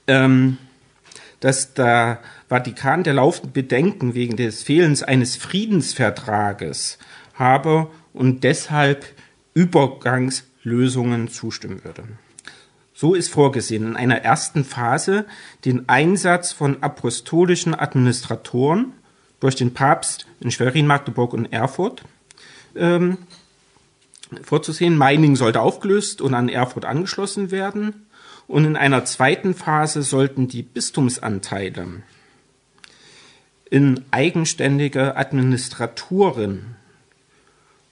ähm, 0.07 0.57
dass 1.39 1.74
der 1.74 2.19
Vatikan 2.50 3.03
der 3.03 3.13
laufenden 3.13 3.53
Bedenken 3.53 4.13
wegen 4.13 4.36
des 4.36 4.63
Fehlens 4.63 5.03
eines 5.03 5.36
Friedensvertrages 5.36 6.98
habe 7.34 7.88
und 8.13 8.43
deshalb 8.43 9.05
Übergangslösungen 9.53 11.27
zustimmen 11.27 11.84
würde. 11.84 12.03
So 12.97 13.13
ist 13.13 13.29
vorgesehen 13.29 13.85
in 13.85 13.95
einer 13.97 14.21
ersten 14.21 14.63
Phase 14.63 15.25
den 15.65 15.89
Einsatz 15.89 16.53
von 16.53 16.81
apostolischen 16.81 17.75
Administratoren 17.75 18.93
durch 19.41 19.55
den 19.55 19.73
Papst 19.73 20.27
in 20.39 20.49
Schwerin, 20.49 20.87
Magdeburg 20.87 21.33
und 21.33 21.51
Erfurt 21.51 22.03
ähm, 22.73 23.17
vorzusehen. 24.41 24.97
Meiningen 24.97 25.35
sollte 25.35 25.59
aufgelöst 25.59 26.21
und 26.21 26.33
an 26.33 26.47
Erfurt 26.47 26.85
angeschlossen 26.85 27.51
werden. 27.51 28.07
Und 28.47 28.63
in 28.63 28.77
einer 28.77 29.03
zweiten 29.03 29.53
Phase 29.55 30.01
sollten 30.01 30.47
die 30.47 30.63
Bistumsanteile 30.63 32.01
in 33.69 34.05
eigenständige 34.11 35.17
Administraturen 35.17 36.75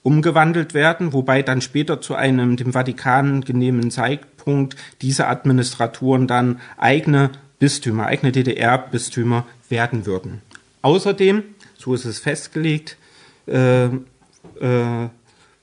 umgewandelt 0.04 0.74
werden, 0.74 1.12
wobei 1.12 1.42
dann 1.42 1.62
später 1.62 2.00
zu 2.00 2.14
einem 2.14 2.56
dem 2.56 2.72
Vatikan 2.72 3.40
genehmen 3.40 3.90
Zeitpunkt 3.90 4.76
diese 5.00 5.26
Administraturen 5.26 6.28
dann 6.28 6.60
eigene 6.76 7.30
Bistümer, 7.58 8.06
eigene 8.06 8.30
DDR-Bistümer 8.30 9.46
werden 9.70 10.04
würden. 10.06 10.42
Außerdem, 10.82 11.42
so 11.78 11.94
ist 11.94 12.04
es 12.04 12.18
festgelegt, 12.18 12.98
äh, 13.46 13.86
äh, 13.86 15.08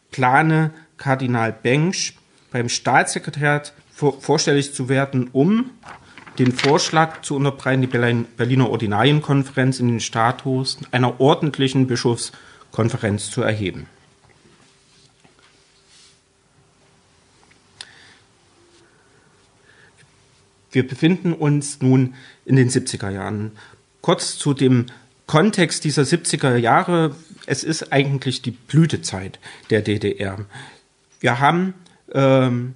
plane 0.10 0.72
Kardinal 0.98 1.54
Bengsch 1.54 2.16
beim 2.52 2.68
Staatssekretariat 2.68 3.74
vor, 3.94 4.20
vorstellig 4.20 4.74
zu 4.74 4.90
werden, 4.90 5.30
um 5.32 5.70
den 6.40 6.52
Vorschlag 6.52 7.22
zu 7.22 7.36
unterbreiten, 7.36 7.82
die 7.82 8.26
Berliner 8.38 8.72
Ordinarienkonferenz 8.72 9.80
in 9.80 9.88
den 9.88 10.00
Status 10.00 10.80
einer 10.92 11.20
ordentlichen 11.20 11.86
Bischofskonferenz 11.86 13.30
zu 13.30 13.44
erheben. 13.44 13.86
Wir 20.72 20.88
befinden 20.88 21.34
uns 21.34 21.82
nun 21.82 22.16
in 22.46 22.56
den 22.56 22.70
70er 22.70 23.10
Jahren. 23.10 23.52
Kurz 24.02 24.38
zu 24.38 24.54
dem 24.54 24.88
Kontext 25.28 25.84
dieser 25.84 26.04
70er 26.04 26.56
Jahre. 26.58 27.16
Es 27.46 27.64
ist 27.64 27.94
eigentlich 27.94 28.42
die 28.42 28.52
Blütezeit 28.52 29.40
der 29.70 29.82
DDR. 29.82 30.46
Wir 31.20 31.40
haben 31.40 31.74
ähm, 32.14 32.76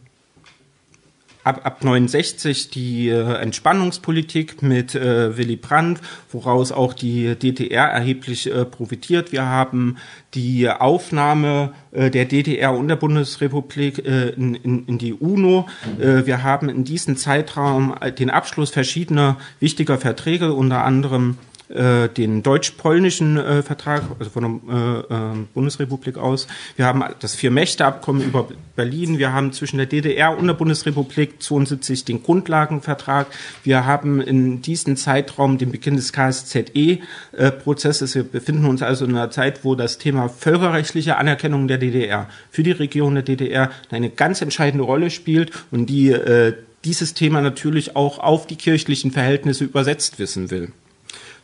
ab, 1.46 1.62
ab 1.64 1.84
69 1.84 2.72
die 2.72 3.08
äh, 3.08 3.36
Entspannungspolitik 3.36 4.62
mit 4.62 4.96
äh, 4.96 5.38
Willy 5.38 5.56
Brandt, 5.56 6.02
woraus 6.32 6.72
auch 6.72 6.94
die 6.94 7.36
DDR 7.36 7.86
erheblich 7.86 8.52
äh, 8.52 8.66
profitiert. 8.66 9.32
Wir 9.32 9.46
haben 9.46 9.98
die 10.34 10.70
Aufnahme 10.70 11.74
äh, 11.92 12.10
der 12.10 12.25
DDR 12.25 12.74
und 12.74 12.88
der 12.88 12.96
Bundesrepublik 12.96 14.06
äh, 14.06 14.30
in, 14.30 14.56
in, 14.56 14.86
in 14.88 14.98
die 14.98 15.14
UNO. 15.14 15.68
Äh, 16.00 16.25
wir 16.25 16.44
haben 16.44 16.68
in 16.68 16.84
diesem 16.84 17.16
Zeitraum 17.16 17.96
den 18.18 18.30
Abschluss 18.30 18.72
verschiedener 18.72 19.38
wichtiger 19.60 19.98
Verträge, 19.98 20.54
unter 20.54 20.84
anderem 20.84 21.38
äh, 21.69 22.10
den 22.10 22.43
deutsch-polnischen 22.43 23.38
äh, 23.38 23.63
Vertrag, 23.63 24.03
also 24.19 24.29
von 24.29 24.62
der 24.67 24.75
äh, 24.75 25.13
äh, 25.13 25.45
Bundesrepublik 25.53 26.17
aus. 26.17 26.48
Wir 26.75 26.86
haben 26.86 27.03
das 27.19 27.36
Vier-Mächte-Abkommen 27.36 28.22
über 28.22 28.50
Berlin. 28.75 29.17
Wir 29.17 29.31
haben 29.34 29.53
zwischen 29.53 29.77
der 29.77 29.86
DDR 29.86 30.38
und 30.38 30.48
der 30.48 30.53
Bundesrepublik 30.53 31.41
72 31.41 32.03
den 32.05 32.24
Grundlagenvertrag. 32.24 33.27
Wir 33.63 33.86
haben 33.86 34.22
in 34.22 34.62
diesem 34.62 34.98
Zeitraum 34.98 35.57
den 35.57 35.72
Beginn 35.72 35.95
des 35.95 36.13
KSZE-Prozesses. 36.13 38.15
Wir 38.15 38.24
befinden 38.24 38.65
uns 38.65 38.81
also 38.81 39.05
in 39.05 39.12
einer 39.12 39.31
Zeit, 39.31 39.63
wo 39.63 39.75
das 39.75 39.98
Thema 39.98 40.29
völkerrechtliche 40.29 41.17
Anerkennung 41.17 41.67
der 41.67 41.77
DDR 41.77 42.29
für 42.51 42.63
die 42.63 42.72
Region 42.72 43.15
der 43.15 43.24
DDR 43.24 43.72
eine 43.89 44.10
ganz 44.10 44.41
entscheidende 44.41 44.84
Rolle 44.84 45.10
spielt 45.10 45.51
und 45.72 45.88
die 45.88 46.12
äh, 46.12 46.53
dieses 46.86 47.15
Thema 47.15 47.41
natürlich 47.41 47.95
auch 47.95 48.19
auf 48.19 48.45
die 48.45 48.55
kirchlichen 48.55 49.12
Verhältnisse 49.12 49.63
übersetzt 49.63 50.19
wissen 50.19 50.51
will. 50.51 50.72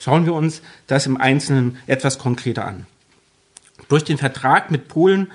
Schauen 0.02 0.26
wir 0.26 0.34
uns 0.34 0.64
das 0.88 1.06
im 1.06 1.16
Einzelnen 1.18 1.78
etwas 1.86 2.18
konkreter 2.18 2.66
an. 2.66 2.88
Durch 3.88 4.04
den 4.04 4.18
Vertrag 4.18 4.72
mit 4.72 4.88
Polen 4.88 5.32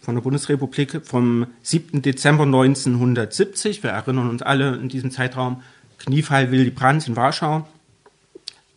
von 0.00 0.14
der 0.14 0.22
Bundesrepublik 0.22 1.04
vom 1.04 1.48
7. 1.62 2.00
Dezember 2.00 2.44
1970, 2.44 3.82
wir 3.82 3.90
erinnern 3.90 4.30
uns 4.30 4.40
alle 4.40 4.74
in 4.76 4.88
diesem 4.88 5.10
Zeitraum, 5.10 5.62
Kniefall 5.98 6.50
Willy 6.50 6.70
Brandt 6.70 7.06
in 7.08 7.16
Warschau, 7.16 7.68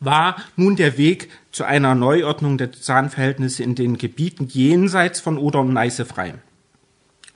war 0.02 0.36
nun 0.58 0.76
der 0.76 0.98
Weg 0.98 1.30
zu 1.54 1.64
einer 1.64 1.96
Neuordnung 1.96 2.58
der 2.58 2.74
Zahnverhältnisse 2.74 3.64
in 3.64 3.76
den 3.76 3.98
Gebieten 3.98 4.50
jenseits 4.50 5.22
von 5.22 5.38
Oder 5.38 5.62
und 5.62 5.72
Neiße 5.72 6.04
frei. 6.04 6.34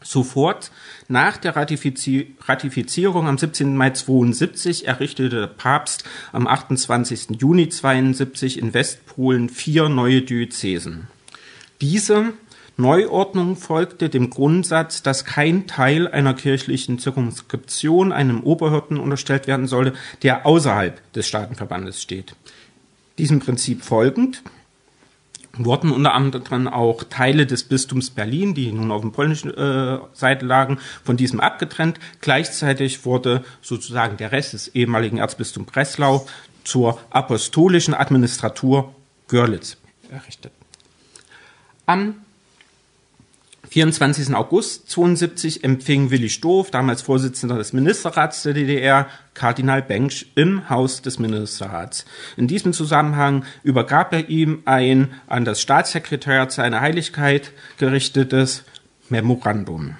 Sofort 0.04 0.72
nach 1.08 1.38
der 1.38 1.56
Ratifizierung 1.56 3.28
am 3.28 3.38
17. 3.38 3.76
Mai 3.78 3.92
72 3.92 4.88
errichtete 4.88 5.42
der 5.42 5.48
Papst 5.48 6.04
am 6.32 6.48
28. 6.48 7.40
Juni 7.40 7.70
72 7.70 8.58
in 8.58 8.74
Westpolen 8.74 9.50
vier 9.50 9.90
neue 9.90 10.24
Diözesen. 10.24 11.08
Diese 11.82 12.34
Neuordnung 12.78 13.58
folgte 13.58 14.10
dem 14.10 14.30
Grundsatz, 14.30 15.04
dass 15.04 15.26
kein 15.26 15.68
Teil 15.68 16.08
einer 16.08 16.34
kirchlichen 16.34 16.98
Zirkumskription 16.98 18.12
einem 18.12 18.42
Oberhirten 18.42 19.00
unterstellt 19.00 19.46
werden 19.46 19.68
sollte, 19.68 19.94
der 20.24 20.46
außerhalb 20.46 21.00
des 21.14 21.28
Staatenverbandes 21.28 22.02
steht. 22.02 22.36
Diesem 23.18 23.40
Prinzip 23.40 23.84
folgend 23.84 24.42
wurden 25.58 25.92
unter 25.92 26.14
anderem 26.14 26.68
auch 26.68 27.04
Teile 27.04 27.46
des 27.46 27.64
Bistums 27.64 28.10
Berlin, 28.10 28.54
die 28.54 28.72
nun 28.72 28.92
auf 28.92 29.02
der 29.02 29.10
polnischen 29.10 29.54
äh, 29.54 30.00
Seite 30.14 30.46
lagen, 30.46 30.80
von 31.04 31.18
diesem 31.18 31.40
abgetrennt. 31.40 32.00
Gleichzeitig 32.22 33.06
wurde 33.06 33.44
sozusagen 33.62 34.18
der 34.18 34.32
Rest 34.32 34.54
des 34.54 34.70
ehemaligen 34.70 35.18
Erzbistums 35.18 35.72
Breslau 35.72 36.26
zur 36.64 37.00
apostolischen 37.10 37.94
Administratur 37.94 38.94
Görlitz 39.28 39.78
errichtet. 40.10 40.52
Am 41.86 42.16
24. 43.72 44.36
August 44.36 44.90
72 44.90 45.64
empfing 45.64 46.12
Willi 46.12 46.30
Stoff, 46.30 46.72
damals 46.72 47.02
Vorsitzender 47.04 47.58
des 47.58 47.72
Ministerrats 47.72 48.44
der 48.44 48.54
DDR, 48.54 49.08
Kardinal 49.34 49.82
Bengsch 49.82 50.26
im 50.36 50.70
Haus 50.70 51.02
des 51.02 51.20
Ministerrats. 51.20 52.04
In 52.36 52.48
diesem 52.48 52.74
Zusammenhang 52.74 53.46
übergab 53.64 54.12
er 54.12 54.28
ihm 54.28 54.64
ein 54.66 55.14
an 55.28 55.46
das 55.46 55.62
Staatssekretariat 55.62 56.52
seiner 56.52 56.82
Heiligkeit 56.82 57.54
gerichtetes 57.78 58.66
Memorandum. 59.08 59.96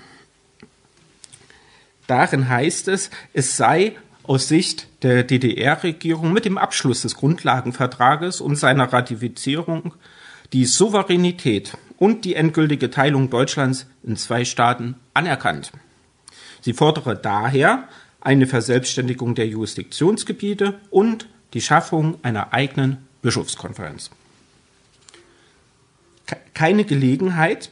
Darin 2.08 2.50
heißt 2.50 2.90
es, 2.90 3.10
es 3.32 3.56
sei 3.56 3.96
aus 4.24 4.50
Sicht 4.50 4.88
der 5.02 5.24
DDR-Regierung 5.24 6.34
mit 6.34 6.44
dem 6.44 6.58
Abschluss 6.58 7.04
des 7.04 7.16
Grundlagenvertrages 7.16 8.42
und 8.42 8.58
seiner 8.58 8.92
Ratifizierung 8.92 9.94
die 10.52 10.66
Souveränität 10.66 11.78
und 12.02 12.26
die 12.26 12.34
endgültige 12.34 12.90
Teilung 12.90 13.30
Deutschlands 13.30 13.86
in 14.02 14.18
zwei 14.18 14.44
Staaten 14.44 14.96
anerkannt. 15.14 15.72
Sie 16.60 16.74
fordere 16.74 17.16
daher 17.16 17.88
eine 18.20 18.48
Verselbstständigung 18.48 19.36
der 19.36 19.46
Jurisdiktionsgebiete 19.46 20.80
und 20.90 21.28
die 21.54 21.62
Schaffung 21.62 22.18
einer 22.24 22.54
eigenen 22.54 22.98
Bischofskonferenz. 23.22 24.10
Keine 26.56 26.86
Gelegenheit 26.86 27.70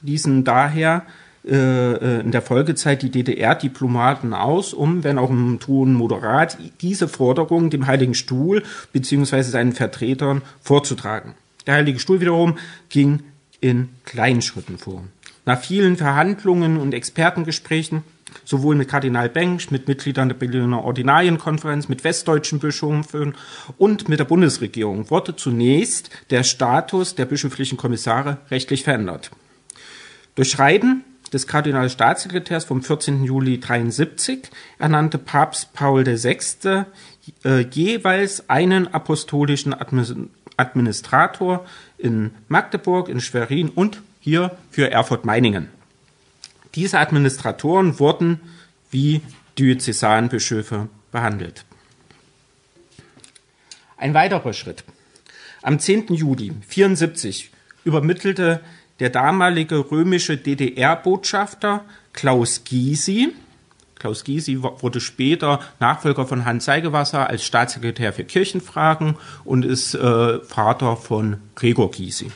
ließen 0.00 0.44
daher 0.44 1.04
äh, 1.44 2.20
in 2.20 2.30
der 2.30 2.42
Folgezeit 2.42 3.02
die 3.02 3.10
DDR-Diplomaten 3.10 4.32
aus, 4.32 4.74
um, 4.74 5.02
wenn 5.02 5.18
auch 5.18 5.30
im 5.30 5.58
Ton 5.58 5.92
moderat, 5.92 6.56
diese 6.82 7.08
Forderung 7.08 7.70
dem 7.70 7.88
Heiligen 7.88 8.14
Stuhl 8.14 8.62
bzw. 8.92 9.42
seinen 9.42 9.72
Vertretern 9.72 10.42
vorzutragen. 10.60 11.34
Der 11.66 11.74
Heilige 11.74 11.98
Stuhl 11.98 12.20
wiederum 12.20 12.58
ging 12.90 13.24
in 13.60 13.88
kleinen 14.04 14.42
Schritten 14.42 14.78
vor. 14.78 15.04
Nach 15.44 15.60
vielen 15.60 15.96
Verhandlungen 15.96 16.76
und 16.76 16.92
Expertengesprächen, 16.92 18.02
sowohl 18.44 18.74
mit 18.74 18.88
Kardinal 18.88 19.28
Bengsch, 19.28 19.70
mit 19.70 19.86
Mitgliedern 19.88 20.28
der 20.28 20.36
Berliner 20.36 20.84
Ordinarienkonferenz, 20.84 21.88
mit 21.88 22.04
westdeutschen 22.04 22.58
Bischöfen 22.58 23.34
und 23.78 24.08
mit 24.08 24.18
der 24.18 24.24
Bundesregierung, 24.24 25.10
wurde 25.10 25.36
zunächst 25.36 26.10
der 26.30 26.42
Status 26.42 27.14
der 27.14 27.26
bischöflichen 27.26 27.78
Kommissare 27.78 28.38
rechtlich 28.50 28.82
verändert. 28.82 29.30
Durch 30.34 30.50
Schreiben 30.50 31.04
des 31.32 31.46
Kardinalstaatssekretärs 31.46 32.64
vom 32.64 32.82
14. 32.82 33.24
Juli 33.24 33.60
73 33.60 34.50
ernannte 34.78 35.18
Papst 35.18 35.72
Paul 35.72 36.06
VI. 36.06 36.84
Äh, 37.44 37.60
jeweils 37.70 38.48
einen 38.48 38.88
apostolischen 38.88 39.74
Administrator 40.56 41.66
in 41.98 42.32
Magdeburg, 42.48 43.08
in 43.08 43.20
Schwerin 43.20 43.68
und 43.68 44.02
hier 44.20 44.56
für 44.70 44.90
Erfurt-Meiningen. 44.90 45.68
Diese 46.74 46.98
Administratoren 46.98 47.98
wurden 47.98 48.40
wie 48.90 49.22
Diözesanbischöfe 49.58 50.88
behandelt. 51.10 51.64
Ein 53.96 54.12
weiterer 54.14 54.52
Schritt. 54.52 54.84
Am 55.62 55.78
10. 55.78 56.08
Juli 56.08 56.50
1974 56.50 57.50
übermittelte 57.84 58.60
der 59.00 59.10
damalige 59.10 59.90
römische 59.90 60.36
DDR-Botschafter 60.36 61.84
Klaus 62.12 62.64
Gysi 62.64 63.32
Klaus 63.98 64.24
Gysi 64.24 64.62
wurde 64.62 65.00
später 65.00 65.60
Nachfolger 65.80 66.26
von 66.26 66.44
Hans 66.44 66.66
Seigewasser 66.66 67.28
als 67.28 67.44
Staatssekretär 67.44 68.12
für 68.12 68.24
Kirchenfragen 68.24 69.16
und 69.44 69.64
ist 69.64 69.94
äh, 69.94 70.40
Vater 70.40 70.96
von 70.96 71.38
Gregor 71.54 71.90
Gysi. 71.90 72.30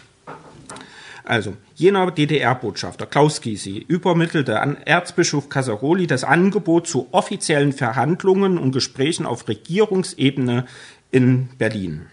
Also, 1.24 1.56
jener 1.76 2.10
DDR-Botschafter 2.10 3.06
Klaus 3.06 3.40
Gysi 3.40 3.84
übermittelte 3.86 4.60
an 4.60 4.78
Erzbischof 4.78 5.48
Casaroli 5.48 6.06
das 6.06 6.24
Angebot 6.24 6.88
zu 6.88 7.08
offiziellen 7.12 7.72
Verhandlungen 7.72 8.58
und 8.58 8.72
Gesprächen 8.72 9.26
auf 9.26 9.46
Regierungsebene 9.46 10.66
in 11.12 11.50
Berlin. 11.56 12.06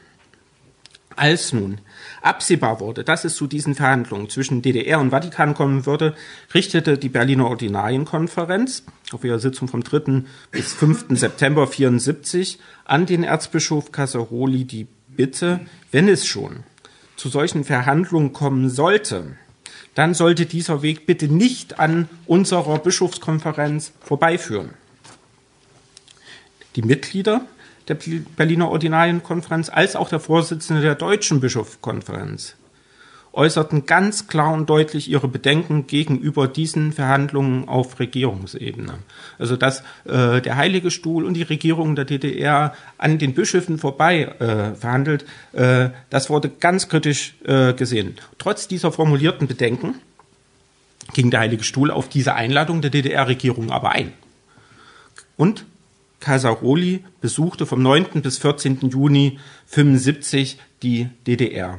Als 1.15 1.51
nun 1.51 1.79
absehbar 2.27 2.79
wurde, 2.79 3.03
dass 3.03 3.25
es 3.25 3.35
zu 3.35 3.47
diesen 3.47 3.75
Verhandlungen 3.75 4.29
zwischen 4.29 4.61
DDR 4.61 4.99
und 4.99 5.11
Vatikan 5.11 5.53
kommen 5.53 5.85
würde, 5.85 6.15
richtete 6.53 6.97
die 6.97 7.09
Berliner 7.09 7.47
Ordinarienkonferenz 7.47 8.83
auf 9.11 9.23
ihrer 9.23 9.39
Sitzung 9.39 9.67
vom 9.67 9.83
3. 9.83 10.23
bis 10.51 10.73
5. 10.73 11.05
September 11.09 11.65
74 11.65 12.59
an 12.85 13.05
den 13.05 13.23
Erzbischof 13.23 13.91
Casaroli 13.91 14.65
die 14.65 14.87
Bitte, 15.07 15.61
wenn 15.91 16.07
es 16.07 16.27
schon 16.27 16.63
zu 17.15 17.29
solchen 17.29 17.63
Verhandlungen 17.63 18.33
kommen 18.33 18.69
sollte, 18.69 19.35
dann 19.95 20.13
sollte 20.13 20.45
dieser 20.45 20.83
Weg 20.83 21.07
bitte 21.07 21.27
nicht 21.27 21.79
an 21.79 22.07
unserer 22.27 22.77
Bischofskonferenz 22.77 23.93
vorbeiführen. 23.99 24.69
Die 26.75 26.83
Mitglieder 26.83 27.41
der 27.87 27.97
Berliner 28.35 28.69
Ordinarienkonferenz 28.69 29.69
als 29.69 29.95
auch 29.95 30.09
der 30.09 30.19
Vorsitzende 30.19 30.81
der 30.81 30.95
Deutschen 30.95 31.39
Bischofskonferenz 31.39 32.55
äußerten 33.37 33.85
ganz 33.85 34.27
klar 34.27 34.51
und 34.51 34.67
deutlich 34.69 35.09
ihre 35.09 35.27
Bedenken 35.27 35.85
gegenüber 35.85 36.47
diesen 36.47 36.91
Verhandlungen 36.91 37.69
auf 37.69 37.99
Regierungsebene. 37.99 38.95
Also 39.37 39.55
dass 39.55 39.81
äh, 40.05 40.41
der 40.41 40.57
Heilige 40.57 40.89
Stuhl 40.89 41.23
und 41.23 41.35
die 41.35 41.43
Regierung 41.43 41.95
der 41.95 42.05
DDR 42.05 42.73
an 42.97 43.19
den 43.19 43.35
Bischöfen 43.35 43.77
vorbei 43.77 44.23
äh, 44.39 44.73
verhandelt, 44.75 45.25
äh, 45.53 45.89
das 46.09 46.29
wurde 46.29 46.49
ganz 46.49 46.89
kritisch 46.89 47.35
äh, 47.45 47.73
gesehen. 47.73 48.15
Trotz 48.39 48.67
dieser 48.67 48.91
formulierten 48.91 49.47
Bedenken 49.47 49.95
ging 51.13 51.29
der 51.29 51.41
Heilige 51.41 51.63
Stuhl 51.63 51.91
auf 51.91 52.09
diese 52.09 52.33
Einladung 52.33 52.81
der 52.81 52.89
DDR-Regierung 52.89 53.71
aber 53.71 53.91
ein. 53.91 54.13
Und 55.37 55.65
Casaroli 56.19 57.03
besuchte 57.21 57.65
vom 57.65 57.81
9. 57.81 58.21
bis 58.21 58.37
14. 58.37 58.89
Juni 58.89 59.39
75 59.67 60.59
die 60.83 61.09
DDR. 61.25 61.77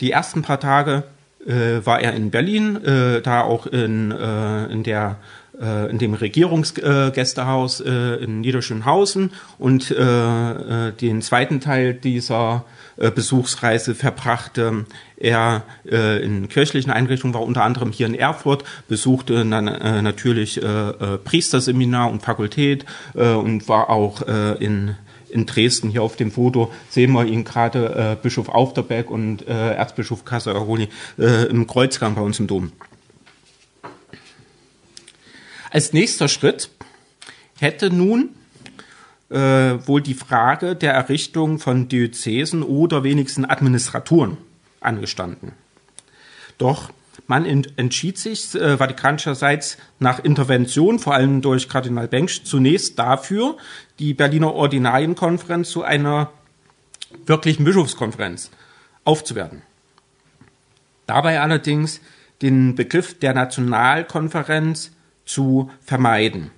Die 0.00 0.10
ersten 0.10 0.42
paar 0.42 0.60
Tage 0.60 1.04
äh, 1.46 1.84
war 1.84 2.00
er 2.00 2.14
in 2.14 2.30
Berlin, 2.30 2.76
äh, 2.84 3.22
da 3.22 3.42
auch 3.42 3.66
in, 3.66 4.10
äh, 4.10 4.66
in 4.66 4.82
der 4.82 5.16
in 5.90 5.98
dem 5.98 6.14
Regierungsgästehaus 6.14 7.80
äh, 7.80 8.24
in 8.24 8.40
Niederschönhausen 8.40 9.32
und 9.58 9.90
äh, 9.90 10.88
äh, 10.88 10.92
den 10.92 11.20
zweiten 11.20 11.60
Teil 11.60 11.92
dieser 11.94 12.64
äh, 12.96 13.10
Besuchsreise 13.10 13.94
verbrachte 13.94 14.86
er 15.16 15.64
äh, 15.84 16.22
in 16.24 16.48
kirchlichen 16.48 16.90
Einrichtungen, 16.90 17.34
war 17.34 17.42
unter 17.42 17.64
anderem 17.64 17.92
hier 17.92 18.06
in 18.06 18.14
Erfurt, 18.14 18.64
besuchte 18.88 19.34
äh, 19.34 19.44
natürlich 19.44 20.62
äh, 20.62 20.66
äh, 20.66 21.18
Priesterseminar 21.18 22.10
und 22.10 22.22
Fakultät 22.22 22.86
äh, 23.14 23.32
und 23.32 23.68
war 23.68 23.90
auch 23.90 24.22
äh, 24.26 24.54
in 24.64 24.96
in 25.32 25.46
Dresden. 25.46 25.88
Hier 25.88 26.02
auf 26.02 26.16
dem 26.16 26.30
Foto 26.30 26.70
sehen 26.90 27.12
wir 27.12 27.24
ihn 27.24 27.44
gerade, 27.44 27.94
äh, 28.12 28.22
Bischof 28.22 28.50
Aufterbeck 28.50 29.10
und 29.10 29.48
äh, 29.48 29.74
Erzbischof 29.74 30.26
Casaroli 30.26 30.88
äh, 31.18 31.46
im 31.46 31.66
Kreuzgang 31.66 32.14
bei 32.14 32.20
uns 32.20 32.38
im 32.38 32.46
Dom. 32.46 32.72
Als 35.72 35.94
nächster 35.94 36.28
Schritt 36.28 36.68
hätte 37.58 37.88
nun 37.88 38.28
äh, 39.30 39.36
wohl 39.86 40.02
die 40.02 40.12
Frage 40.12 40.76
der 40.76 40.92
Errichtung 40.92 41.58
von 41.58 41.88
Diözesen 41.88 42.62
oder 42.62 43.04
wenigstens 43.04 43.48
Administraturen 43.48 44.36
angestanden. 44.80 45.52
Doch 46.58 46.90
man 47.26 47.46
entschied 47.46 48.18
sich 48.18 48.54
äh, 48.54 48.76
vatikanischerseits 48.76 49.78
nach 49.98 50.18
Intervention, 50.18 50.98
vor 50.98 51.14
allem 51.14 51.40
durch 51.40 51.70
Kardinal 51.70 52.06
Bengsch, 52.06 52.44
zunächst 52.44 52.98
dafür, 52.98 53.56
die 53.98 54.12
Berliner 54.12 54.52
Ordinarienkonferenz 54.52 55.70
zu 55.70 55.84
einer 55.84 56.30
wirklichen 57.24 57.64
Bischofskonferenz 57.64 58.50
aufzuwerten. 59.04 59.62
Dabei 61.06 61.40
allerdings 61.40 62.02
den 62.42 62.74
Begriff 62.74 63.18
der 63.18 63.32
Nationalkonferenz 63.32 64.90
zu 65.24 65.70
vermeiden. 65.80 66.50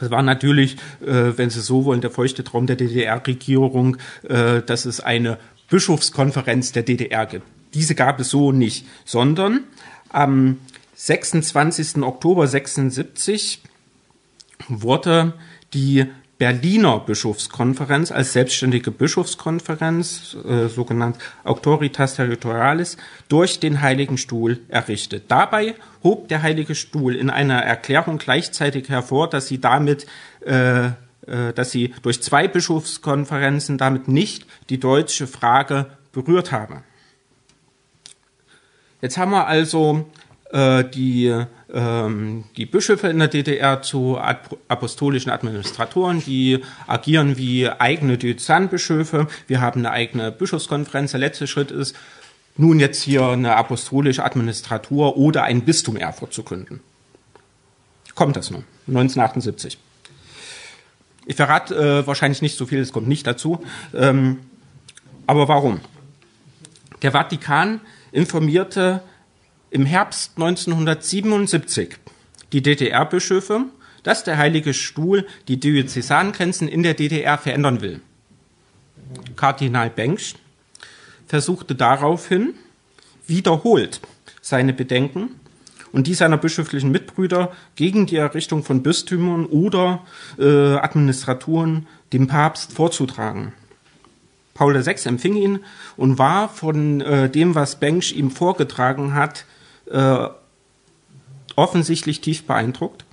Das 0.00 0.10
war 0.10 0.22
natürlich, 0.22 0.76
äh, 1.00 1.32
wenn 1.36 1.50
Sie 1.50 1.60
so 1.60 1.84
wollen, 1.84 2.00
der 2.00 2.10
feuchte 2.10 2.42
Traum 2.42 2.66
der 2.66 2.76
DDR-Regierung, 2.76 3.98
äh, 4.28 4.60
dass 4.62 4.84
es 4.84 5.00
eine 5.00 5.38
Bischofskonferenz 5.70 6.72
der 6.72 6.82
DDR 6.82 7.26
gibt. 7.26 7.46
Diese 7.74 7.94
gab 7.94 8.20
es 8.20 8.30
so 8.30 8.52
nicht, 8.52 8.84
sondern 9.04 9.60
am 10.08 10.58
26. 10.94 12.02
Oktober 12.02 12.46
76 12.46 13.62
wurde 14.68 15.34
die 15.72 16.06
Berliner 16.42 16.98
Bischofskonferenz 16.98 18.10
als 18.10 18.32
selbstständige 18.32 18.90
Bischofskonferenz, 18.90 20.36
äh, 20.44 20.66
sogenannt 20.66 21.16
Autoritas 21.44 22.16
Territorialis, 22.16 22.96
durch 23.28 23.60
den 23.60 23.80
Heiligen 23.80 24.18
Stuhl 24.18 24.58
errichtet. 24.66 25.26
Dabei 25.28 25.76
hob 26.02 26.26
der 26.26 26.42
Heilige 26.42 26.74
Stuhl 26.74 27.14
in 27.14 27.30
einer 27.30 27.60
Erklärung 27.62 28.18
gleichzeitig 28.18 28.88
hervor, 28.88 29.30
dass 29.30 29.46
sie 29.46 29.60
damit 29.60 30.06
äh, 30.44 30.86
äh, 30.86 31.52
dass 31.54 31.70
sie 31.70 31.94
durch 32.02 32.20
zwei 32.24 32.48
Bischofskonferenzen 32.48 33.78
damit 33.78 34.08
nicht 34.08 34.44
die 34.68 34.80
deutsche 34.80 35.28
Frage 35.28 35.92
berührt 36.10 36.50
habe. 36.50 36.82
Jetzt 39.00 39.16
haben 39.16 39.30
wir 39.30 39.46
also 39.46 40.10
äh, 40.50 40.82
die, 40.82 41.44
ähm, 41.72 42.44
die 42.56 42.66
Bischöfe 42.66 43.08
in 43.08 43.18
der 43.18 43.28
DDR 43.28 43.82
zu 43.82 44.18
apostolischen 44.68 45.30
Administratoren, 45.30 46.22
die 46.22 46.60
agieren 46.86 47.36
wie 47.36 47.68
eigene 47.68 48.18
Diözesanbischöfe. 48.18 49.26
Wir 49.46 49.60
haben 49.60 49.80
eine 49.80 49.90
eigene 49.90 50.30
Bischofskonferenz. 50.32 51.12
Der 51.12 51.20
letzte 51.20 51.46
Schritt 51.46 51.70
ist, 51.70 51.96
nun 52.56 52.78
jetzt 52.78 53.02
hier 53.02 53.26
eine 53.26 53.56
apostolische 53.56 54.24
Administratur 54.24 55.16
oder 55.16 55.44
ein 55.44 55.62
Bistum 55.64 55.96
Erfurt 55.96 56.34
zu 56.34 56.42
gründen. 56.42 56.80
Kommt 58.14 58.36
das 58.36 58.50
nun? 58.50 58.64
1978. 58.88 59.78
Ich 61.24 61.36
verrate 61.36 61.74
äh, 61.74 62.06
wahrscheinlich 62.06 62.42
nicht 62.42 62.58
so 62.58 62.66
viel, 62.66 62.80
es 62.80 62.92
kommt 62.92 63.08
nicht 63.08 63.26
dazu. 63.26 63.64
Ähm, 63.94 64.40
aber 65.26 65.48
warum? 65.48 65.80
Der 67.00 67.12
Vatikan 67.12 67.80
informierte 68.10 69.02
im 69.72 69.86
Herbst 69.86 70.32
1977 70.36 71.96
die 72.52 72.62
DDR-Bischöfe, 72.62 73.64
dass 74.02 74.22
der 74.22 74.36
Heilige 74.36 74.74
Stuhl 74.74 75.26
die 75.48 75.58
Diözesangrenzen 75.58 76.68
in 76.68 76.82
der 76.82 76.92
DDR 76.92 77.38
verändern 77.38 77.80
will. 77.80 78.00
Kardinal 79.34 79.88
Bengsch 79.88 80.34
versuchte 81.26 81.74
daraufhin 81.74 82.54
wiederholt 83.26 84.02
seine 84.42 84.74
Bedenken 84.74 85.40
und 85.92 86.06
die 86.06 86.14
seiner 86.14 86.36
bischöflichen 86.36 86.90
Mitbrüder 86.90 87.52
gegen 87.74 88.04
die 88.04 88.16
Errichtung 88.16 88.64
von 88.64 88.82
Bistümern 88.82 89.46
oder 89.46 90.04
äh, 90.38 90.76
Administraturen 90.76 91.86
dem 92.12 92.26
Papst 92.26 92.72
vorzutragen. 92.72 93.54
Paul 94.52 94.74
VI 94.74 95.08
empfing 95.08 95.36
ihn 95.36 95.60
und 95.96 96.18
war 96.18 96.50
von 96.50 97.00
äh, 97.00 97.30
dem, 97.30 97.54
was 97.54 97.76
Bengsch 97.76 98.12
ihm 98.12 98.30
vorgetragen 98.30 99.14
hat, 99.14 99.46
äh, 99.92 100.28
offensichtlich 101.54 102.20
tief 102.20 102.44
beeindruckt 102.44 103.04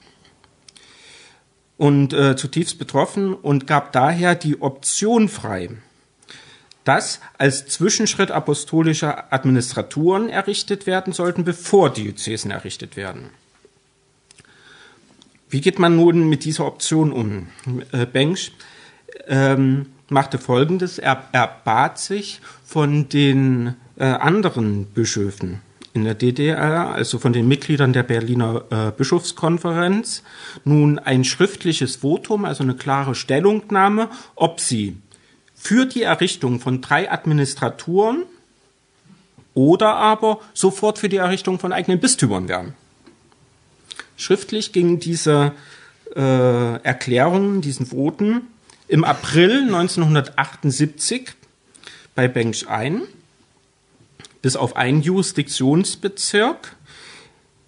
und 1.78 2.13
äh, 2.13 2.36
zutiefst 2.36 2.80
betroffen 2.80 3.34
und 3.34 3.68
gab 3.68 3.92
daher 3.92 4.36
die 4.36 4.62
Option 4.62 5.30
frei, 5.30 5.70
dass 6.84 7.20
als 7.38 7.68
Zwischenschritt 7.68 8.32
apostolische 8.32 9.32
Administraturen 9.32 10.30
errichtet 10.30 10.88
werden 10.88 11.13
sollten, 11.13 11.44
bevor 11.44 11.92
Diözesen 11.92 12.52
errichtet 12.52 12.96
werden. 12.96 13.30
Wie 15.50 15.62
geht 15.62 15.80
man 15.80 15.96
nun 15.96 16.30
mit 16.30 16.46
dieser 16.46 16.65
Option 16.65 17.12
um? 17.12 17.48
Äh, 17.92 18.06
Bengsch 18.06 18.52
ähm, 19.28 19.88
machte 20.08 20.38
Folgendes. 20.38 21.00
Er, 21.00 21.24
er 21.32 21.48
bat 21.63 22.00
sich 22.00 22.39
von 22.63 23.10
den 23.10 23.76
äh, 23.98 24.06
anderen 24.06 24.86
Bischöfen 24.86 25.62
in 25.93 26.04
der 26.04 26.15
DDR, 26.15 26.93
also 26.93 27.19
von 27.19 27.34
den 27.34 27.47
Mitgliedern 27.47 27.93
der 27.93 28.04
Berliner 28.04 28.63
äh, 28.69 28.91
Bischofskonferenz, 28.91 30.23
nun 30.63 30.99
ein 30.99 31.23
schriftliches 31.23 31.97
Votum, 31.97 32.45
also 32.45 32.63
eine 32.63 32.75
klare 32.75 33.15
Stellungnahme, 33.15 34.10
ob 34.36 34.60
sie 34.60 34.97
für 35.56 35.86
die 35.86 36.04
Errichtung 36.04 36.60
von 36.60 36.82
drei 36.82 37.12
Administraturen 37.12 38.23
oder 39.54 39.95
aber 39.95 40.39
sofort 40.54 40.99
für 40.99 41.10
die 41.10 41.17
Errichtung 41.17 41.60
von 41.60 41.73
eigenen 41.73 41.99
Bistümern 41.99 42.47
wären. 42.47 42.73
Schriftlich 44.15 44.71
gingen 44.71 44.99
diese 44.99 45.54
äh, 46.15 46.84
Erklärungen, 46.84 47.62
diesen 47.62 47.88
Voten 47.88 48.41
im 48.88 49.04
April 49.04 49.63
1978 49.63 51.34
bei 52.15 52.28
Bengsch 52.28 52.67
ein, 52.67 53.02
bis 54.41 54.56
auf 54.56 54.75
einen 54.75 55.02
Jurisdiktionsbezirk 55.02 56.75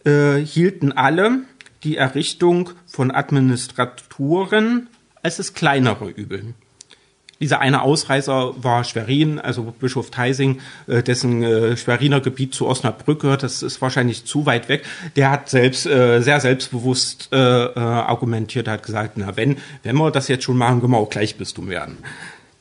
äh, 0.05 0.35
hielten 0.37 0.91
alle 0.91 1.41
die 1.83 1.97
Errichtung 1.97 2.71
von 2.87 3.11
Administraturen 3.11 4.87
als 5.23 5.37
das 5.37 5.53
kleinere 5.53 6.09
Übel. 6.09 6.53
Dieser 7.41 7.59
eine 7.59 7.81
Ausreißer 7.81 8.53
war 8.63 8.83
Schwerin, 8.83 9.39
also 9.39 9.73
Bischof 9.79 10.11
Theising, 10.11 10.59
äh, 10.85 11.01
dessen 11.01 11.41
äh, 11.41 11.75
Schweriner 11.75 12.21
Gebiet 12.21 12.53
zu 12.53 12.67
Osnabrück 12.67 13.21
gehört. 13.21 13.41
Das 13.41 13.63
ist 13.63 13.81
wahrscheinlich 13.81 14.25
zu 14.25 14.45
weit 14.45 14.69
weg. 14.69 14.85
Der 15.15 15.31
hat 15.31 15.49
selbst 15.49 15.87
äh, 15.87 16.21
sehr 16.21 16.39
selbstbewusst 16.39 17.29
äh, 17.31 17.37
äh, 17.37 17.79
argumentiert, 17.79 18.67
hat 18.67 18.83
gesagt, 18.83 19.13
na 19.15 19.35
wenn, 19.37 19.57
wenn 19.81 19.95
wir 19.95 20.11
das 20.11 20.27
jetzt 20.27 20.43
schon 20.43 20.57
machen, 20.57 20.81
können 20.81 20.93
wir 20.93 20.99
auch 20.99 21.09
gleich 21.09 21.35
Bistum 21.35 21.67
werden. 21.67 21.97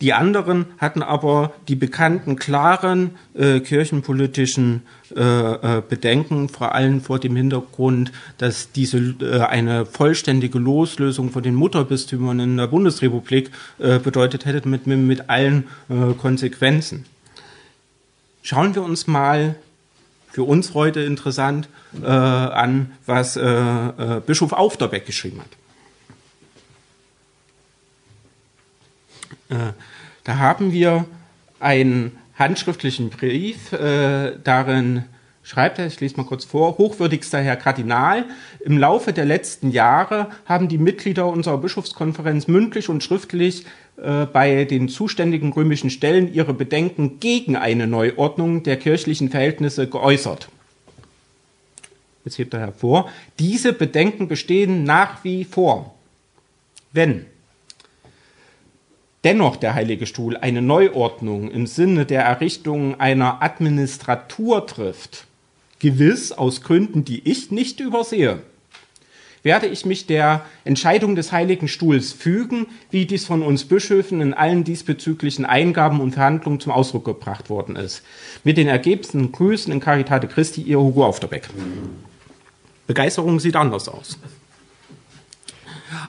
Die 0.00 0.14
anderen 0.14 0.66
hatten 0.78 1.02
aber 1.02 1.52
die 1.68 1.74
bekannten 1.74 2.36
klaren 2.36 3.10
äh, 3.34 3.60
kirchenpolitischen 3.60 4.82
äh, 5.14 5.20
äh, 5.20 5.82
Bedenken, 5.86 6.48
vor 6.48 6.74
allem 6.74 7.02
vor 7.02 7.18
dem 7.18 7.36
Hintergrund, 7.36 8.10
dass 8.38 8.72
diese 8.72 8.98
äh, 9.20 9.40
eine 9.40 9.84
vollständige 9.84 10.58
Loslösung 10.58 11.30
von 11.30 11.42
den 11.42 11.54
Mutterbistümern 11.54 12.40
in 12.40 12.56
der 12.56 12.68
Bundesrepublik 12.68 13.50
äh, 13.78 13.98
bedeutet 13.98 14.46
hätte 14.46 14.66
mit, 14.66 14.86
mit, 14.86 15.28
allen 15.28 15.64
äh, 15.90 16.14
Konsequenzen. 16.14 17.04
Schauen 18.42 18.74
wir 18.74 18.82
uns 18.82 19.06
mal 19.06 19.56
für 20.30 20.44
uns 20.44 20.72
heute 20.72 21.00
interessant 21.00 21.68
an, 22.02 22.92
was 23.04 23.38
Bischof 24.26 24.52
Aufderbeck 24.52 25.04
geschrieben 25.04 25.40
hat. 25.40 25.48
Da 30.24 30.36
haben 30.36 30.72
wir 30.72 31.06
einen 31.58 32.16
handschriftlichen 32.38 33.10
Brief, 33.10 33.72
äh, 33.72 34.32
darin 34.42 35.04
schreibt 35.42 35.78
er, 35.78 35.86
ich 35.86 36.00
lese 36.00 36.16
mal 36.16 36.24
kurz 36.24 36.44
vor, 36.44 36.78
hochwürdigster 36.78 37.40
Herr 37.40 37.56
Kardinal, 37.56 38.24
im 38.64 38.78
Laufe 38.78 39.12
der 39.12 39.24
letzten 39.24 39.70
Jahre 39.70 40.30
haben 40.46 40.68
die 40.68 40.78
Mitglieder 40.78 41.26
unserer 41.26 41.58
Bischofskonferenz 41.58 42.48
mündlich 42.48 42.88
und 42.88 43.02
schriftlich 43.02 43.66
äh, 43.96 44.26
bei 44.26 44.64
den 44.64 44.88
zuständigen 44.88 45.52
römischen 45.52 45.90
Stellen 45.90 46.32
ihre 46.32 46.54
Bedenken 46.54 47.20
gegen 47.20 47.56
eine 47.56 47.86
Neuordnung 47.86 48.62
der 48.62 48.76
kirchlichen 48.76 49.28
Verhältnisse 49.28 49.88
geäußert. 49.88 50.48
Jetzt 52.24 52.38
hebt 52.38 52.54
er 52.54 52.60
hervor, 52.60 53.10
diese 53.38 53.72
Bedenken 53.72 54.28
bestehen 54.28 54.84
nach 54.84 55.24
wie 55.24 55.44
vor. 55.44 55.94
Wenn 56.92 57.26
dennoch 59.24 59.56
der 59.56 59.74
Heilige 59.74 60.06
Stuhl 60.06 60.36
eine 60.36 60.62
Neuordnung 60.62 61.50
im 61.50 61.66
Sinne 61.66 62.06
der 62.06 62.22
Errichtung 62.22 62.98
einer 63.00 63.42
Administratur 63.42 64.66
trifft, 64.66 65.26
gewiss 65.78 66.32
aus 66.32 66.62
Gründen, 66.62 67.04
die 67.04 67.28
ich 67.28 67.50
nicht 67.50 67.80
übersehe, 67.80 68.42
werde 69.42 69.66
ich 69.66 69.86
mich 69.86 70.06
der 70.06 70.44
Entscheidung 70.64 71.16
des 71.16 71.32
Heiligen 71.32 71.68
Stuhls 71.68 72.12
fügen, 72.12 72.66
wie 72.90 73.06
dies 73.06 73.24
von 73.24 73.42
uns 73.42 73.64
Bischöfen 73.64 74.20
in 74.20 74.34
allen 74.34 74.64
diesbezüglichen 74.64 75.46
Eingaben 75.46 76.00
und 76.00 76.12
Verhandlungen 76.12 76.60
zum 76.60 76.72
Ausdruck 76.72 77.06
gebracht 77.06 77.48
worden 77.48 77.76
ist. 77.76 78.02
Mit 78.44 78.58
den 78.58 78.68
ergebenen 78.68 79.32
Grüßen 79.32 79.72
in 79.72 79.80
Caritate 79.80 80.28
Christi, 80.28 80.60
ihr 80.62 80.78
Hugo 80.78 81.06
Aufterbeck. 81.06 81.48
Begeisterung 82.86 83.40
sieht 83.40 83.56
anders 83.56 83.88
aus. 83.88 84.18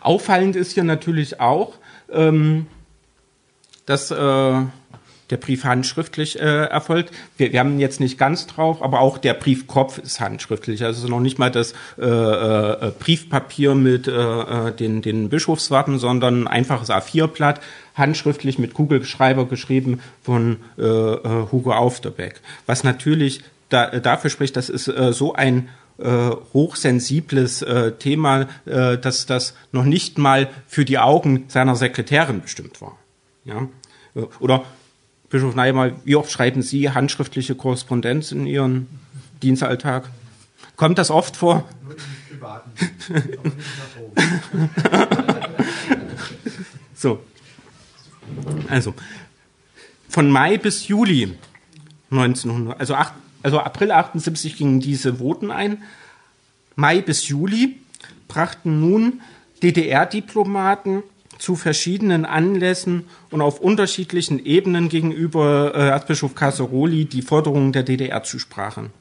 Auffallend 0.02 0.56
ist 0.56 0.74
hier 0.74 0.84
natürlich 0.84 1.40
auch, 1.40 1.74
ähm, 2.12 2.68
dass 3.92 4.10
äh, 4.10 4.16
der 5.32 5.38
Brief 5.38 5.64
handschriftlich 5.64 6.40
äh, 6.40 6.66
erfolgt. 6.66 7.12
Wir, 7.38 7.52
wir 7.52 7.60
haben 7.60 7.80
jetzt 7.80 8.00
nicht 8.00 8.18
ganz 8.18 8.48
drauf, 8.48 8.82
aber 8.82 9.00
auch 9.02 9.18
der 9.18 9.34
Briefkopf 9.34 9.98
ist 9.98 10.20
handschriftlich. 10.20 10.84
Also 10.84 11.08
noch 11.08 11.20
nicht 11.20 11.40
mal 11.40 11.52
das 11.52 11.74
äh, 12.00 12.06
äh, 12.06 12.92
Briefpapier 13.00 13.76
mit 13.76 14.08
äh, 14.08 14.12
äh 14.12 14.72
den, 14.72 15.02
den 15.02 15.30
Bischofswappen, 15.30 16.00
sondern 16.00 16.44
ein 16.44 16.48
einfaches 16.48 16.90
A4-Blatt, 16.90 17.62
handschriftlich 17.96 18.60
mit 18.60 18.74
Kugelschreiber 18.74 19.46
geschrieben 19.46 20.00
von 20.22 20.58
äh, 20.78 20.84
äh, 20.84 21.48
Hugo 21.52 21.74
Aufderbeck. 21.74 22.42
Was 22.66 22.84
natürlich 22.84 23.42
da, 23.70 23.90
äh, 23.90 24.02
dafür 24.02 24.30
spricht, 24.30 24.56
das 24.56 24.70
ist 24.70 24.88
äh, 24.88 25.12
so 25.12 25.34
ein 25.34 25.70
äh, 25.98 26.30
hochsensibles 26.54 27.62
äh, 27.62 27.92
Thema, 27.94 28.48
äh, 28.66 28.98
dass 28.98 29.26
das 29.26 29.54
noch 29.72 29.86
nicht 29.86 30.18
mal 30.18 30.50
für 30.68 30.86
die 30.86 30.98
Augen 30.98 31.46
seiner 31.48 31.76
Sekretärin 31.76 32.42
bestimmt 32.42 32.82
war. 32.82 32.98
Ja? 33.46 33.68
Äh, 34.16 34.22
oder 34.40 34.66
Bischof 35.30 35.56
Neimer, 35.56 35.92
wie 36.04 36.16
oft 36.16 36.30
schreiben 36.30 36.62
Sie 36.62 36.90
handschriftliche 36.90 37.56
Korrespondenz 37.56 38.32
in 38.32 38.46
Ihren 38.46 38.88
Dienstalltag? 39.42 40.10
Kommt 40.76 40.98
das 40.98 41.10
oft 41.10 41.38
vor? 41.38 41.70
Nur 41.84 41.94
im 41.94 42.00
Privaten. 42.30 42.72
so. 46.94 47.20
Also, 48.68 48.94
von 50.10 50.30
Mai 50.30 50.58
bis 50.58 50.88
Juli 50.88 51.34
1900, 52.12 52.80
also, 52.80 52.96
acht, 52.96 53.14
also 53.44 53.60
April 53.60 53.92
78 53.92 54.58
gingen 54.58 54.80
diese 54.82 55.20
Voten 55.20 55.52
ein. 55.52 55.84
Mai 56.76 57.02
bis 57.02 57.28
Juli 57.28 57.80
brachten 58.28 58.82
nun 58.82 59.22
DDR-Diplomaten 59.64 61.04
zu 61.42 61.56
verschiedenen 61.56 62.24
Anlässen 62.24 63.06
und 63.32 63.42
auf 63.42 63.60
unterschiedlichen 63.60 64.46
Ebenen 64.46 64.90
gegenüber 64.90 65.74
äh, 65.74 65.88
Erzbischof 65.88 66.36
Casaroli 66.36 67.06
die 67.06 67.24
Forderungen 67.24 67.72
der 67.72 67.82
DDR 67.82 68.22
zu 68.22 68.38
sprachen. 68.38 68.92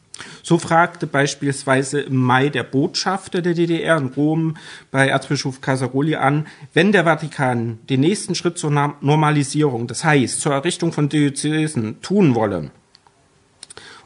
So 0.42 0.58
fragte 0.58 1.06
beispielsweise 1.06 2.00
im 2.00 2.16
Mai 2.16 2.48
der 2.48 2.62
Botschafter 2.62 3.42
der 3.42 3.52
DDR 3.52 3.98
in 3.98 4.06
Rom 4.06 4.56
bei 4.90 5.08
Erzbischof 5.08 5.60
Casaroli 5.60 6.16
an, 6.16 6.46
wenn 6.72 6.92
der 6.92 7.04
Vatikan 7.04 7.78
den 7.90 8.00
nächsten 8.00 8.34
Schritt 8.34 8.56
zur 8.56 8.70
Normalisierung, 8.70 9.86
das 9.86 10.02
heißt 10.04 10.40
zur 10.40 10.54
Errichtung 10.54 10.92
von 10.92 11.10
Diözesen, 11.10 12.00
tun 12.00 12.34
wolle, 12.34 12.70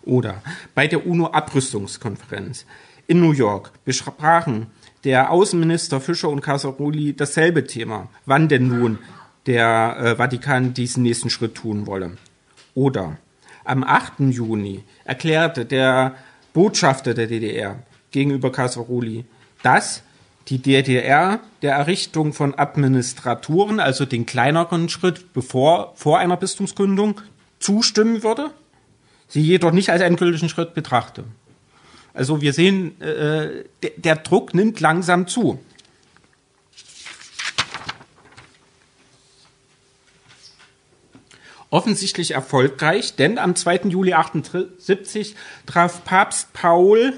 oder 0.03 0.43
bei 0.75 0.89
der 0.89 1.07
UNO-Abrüstungskonferenz 1.07 2.67
in 3.07 3.21
New 3.21 3.33
York 3.33 3.71
besprachen 3.85 4.67
der 5.05 5.31
Außenminister 5.31 6.01
Fischer 6.01 6.31
und 6.31 6.41
Casaroli 6.41 7.15
dasselbe 7.15 7.67
Thema. 7.67 8.09
Wann 8.27 8.49
denn 8.49 8.69
nun 8.69 8.99
der 9.47 9.97
äh, 9.99 10.17
Vatikan 10.17 10.75
diesen 10.75 11.03
nächsten 11.03 11.31
Schritt 11.31 11.55
tun 11.55 11.87
wolle? 11.87 12.17
Oder 12.75 13.19
am 13.65 13.85
8. 13.85 14.21
Juni 14.31 14.83
erklärte 15.05 15.65
der 15.65 16.15
Botschafter 16.53 17.15
der 17.15 17.27
DDR 17.27 17.79
gegenüber 18.11 18.51
Casaroli, 18.51 19.25
dass 19.63 20.03
die 20.49 20.59
DDR 20.59 21.41
der 21.63 21.75
Errichtung 21.75 22.33
von 22.33 22.55
Administraturen, 22.59 23.81
also 23.81 24.05
den 24.05 24.27
kleineren 24.27 24.89
Schritt 24.89 25.33
bevor, 25.33 25.93
vor 25.97 26.19
einer 26.19 26.37
Bistumsgründung, 26.37 27.21
zustimmen 27.59 28.23
würde, 28.23 28.51
sie 29.27 29.41
jedoch 29.41 29.73
nicht 29.73 29.91
als 29.91 30.03
endgültigen 30.03 30.51
Schritt 30.51 30.75
betrachte. 30.75 31.25
Also 32.15 32.41
wir 32.41 32.53
sehen, 32.53 33.01
äh, 33.01 33.65
der, 33.83 33.91
der 33.97 34.17
Druck 34.17 34.55
nimmt 34.55 34.81
langsam 34.81 35.27
zu. 35.27 35.59
Offensichtlich 41.69 42.31
erfolgreich, 42.31 43.17
denn 43.17 43.37
am 43.37 43.57
2. 43.57 43.89
Juli 43.89 44.15
78 44.15 45.35
traf 45.67 46.05
Papst 46.05 46.53
Paul 46.53 47.15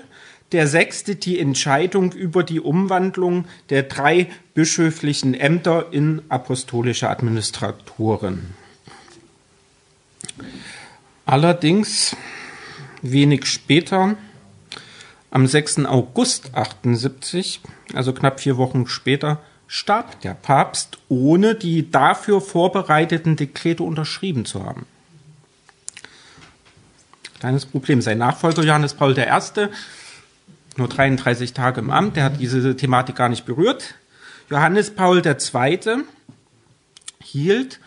Sechste 0.65 1.17
die 1.17 1.39
Entscheidung 1.39 2.13
über 2.13 2.43
die 2.43 2.61
Umwandlung 2.61 3.47
der 3.69 3.83
drei 3.83 4.29
bischöflichen 4.55 5.35
Ämter 5.35 5.93
in 5.93 6.23
apostolische 6.31 7.11
Administratoren. 7.11 8.55
Allerdings 11.27 12.17
wenig 13.03 13.45
später 13.45 14.17
am 15.31 15.47
6. 15.47 15.87
August 15.87 16.55
78, 16.55 17.61
also 17.95 18.13
knapp 18.13 18.41
vier 18.41 18.57
Wochen 18.57 18.87
später, 18.87 19.41
starb 19.67 20.21
der 20.21 20.35
Papst, 20.35 20.99
ohne 21.09 21.55
die 21.55 21.91
dafür 21.91 22.41
vorbereiteten 22.41 23.37
Dekrete 23.37 23.83
unterschrieben 23.83 24.45
zu 24.45 24.65
haben. 24.65 24.87
Kleines 27.41 27.67
Problem. 27.67 28.01
Sein 28.01 28.19
Nachfolger 28.19 28.63
Johannes 28.63 28.95
Paul 28.95 29.17
I., 29.19 29.69
nur 30.77 30.89
33 30.89 31.53
Tage 31.55 31.81
im 31.81 31.91
Amt, 31.91 32.17
der 32.17 32.25
hat 32.25 32.41
diese 32.41 32.77
Thematik 32.77 33.17
gar 33.17 33.29
nicht 33.29 33.47
berührt. 33.47 33.95
Johannes 34.51 34.91
Paul 34.91 35.23
II. 35.25 36.05
hielt 37.23 37.81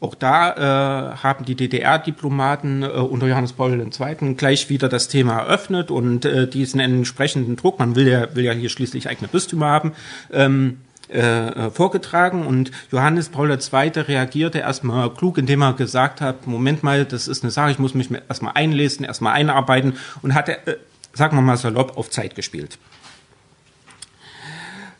auch 0.00 0.14
da 0.14 1.12
äh, 1.12 1.16
haben 1.22 1.44
die 1.44 1.54
DDR-Diplomaten 1.54 2.82
äh, 2.82 2.86
unter 2.86 3.26
Johannes 3.26 3.54
Paul 3.54 3.80
II. 3.80 4.34
gleich 4.34 4.68
wieder 4.68 4.88
das 4.88 5.08
Thema 5.08 5.38
eröffnet 5.40 5.90
und 5.90 6.24
äh, 6.24 6.46
diesen 6.48 6.80
entsprechenden 6.80 7.56
Druck, 7.56 7.78
man 7.78 7.96
will 7.96 8.06
ja, 8.08 8.34
will 8.34 8.44
ja 8.44 8.52
hier 8.52 8.68
schließlich 8.68 9.08
eigene 9.08 9.28
Bistümer 9.28 9.66
haben, 9.68 9.92
ähm, 10.32 10.78
äh, 11.08 11.20
äh 11.20 11.70
vorgetragen 11.70 12.46
und 12.46 12.72
Johannes 12.92 13.30
Paul 13.30 13.50
II. 13.50 13.90
reagierte 14.00 14.58
erstmal 14.58 15.08
klug, 15.10 15.38
indem 15.38 15.62
er 15.62 15.72
gesagt 15.72 16.20
hat, 16.20 16.46
Moment 16.46 16.82
mal, 16.82 17.06
das 17.06 17.26
ist 17.26 17.42
eine 17.42 17.50
Sache, 17.50 17.70
ich 17.70 17.78
muss 17.78 17.94
mich 17.94 18.10
erstmal 18.28 18.52
einlesen, 18.54 19.06
erstmal 19.06 19.32
einarbeiten 19.32 19.94
und 20.20 20.34
hat, 20.34 20.50
äh, 20.50 20.76
sagen 21.14 21.36
wir 21.38 21.42
mal 21.42 21.56
salopp, 21.56 21.96
auf 21.96 22.10
Zeit 22.10 22.34
gespielt. 22.34 22.78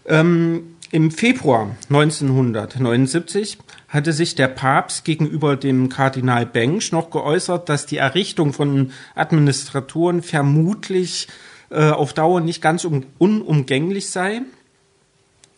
Ähm, 0.06 0.76
Im 0.90 1.10
Februar 1.10 1.76
1979 1.90 3.58
hatte 3.88 4.12
sich 4.12 4.34
der 4.34 4.48
Papst 4.48 5.04
gegenüber 5.04 5.56
dem 5.56 5.88
Kardinal 5.88 6.46
Bengsch 6.46 6.92
noch 6.92 7.10
geäußert, 7.10 7.68
dass 7.68 7.86
die 7.86 7.98
Errichtung 7.98 8.52
von 8.52 8.92
Administratoren 9.14 10.22
vermutlich 10.22 11.28
äh, 11.70 11.90
auf 11.90 12.12
Dauer 12.12 12.40
nicht 12.40 12.62
ganz 12.62 12.84
um, 12.84 13.06
unumgänglich 13.18 14.10
sei. 14.10 14.42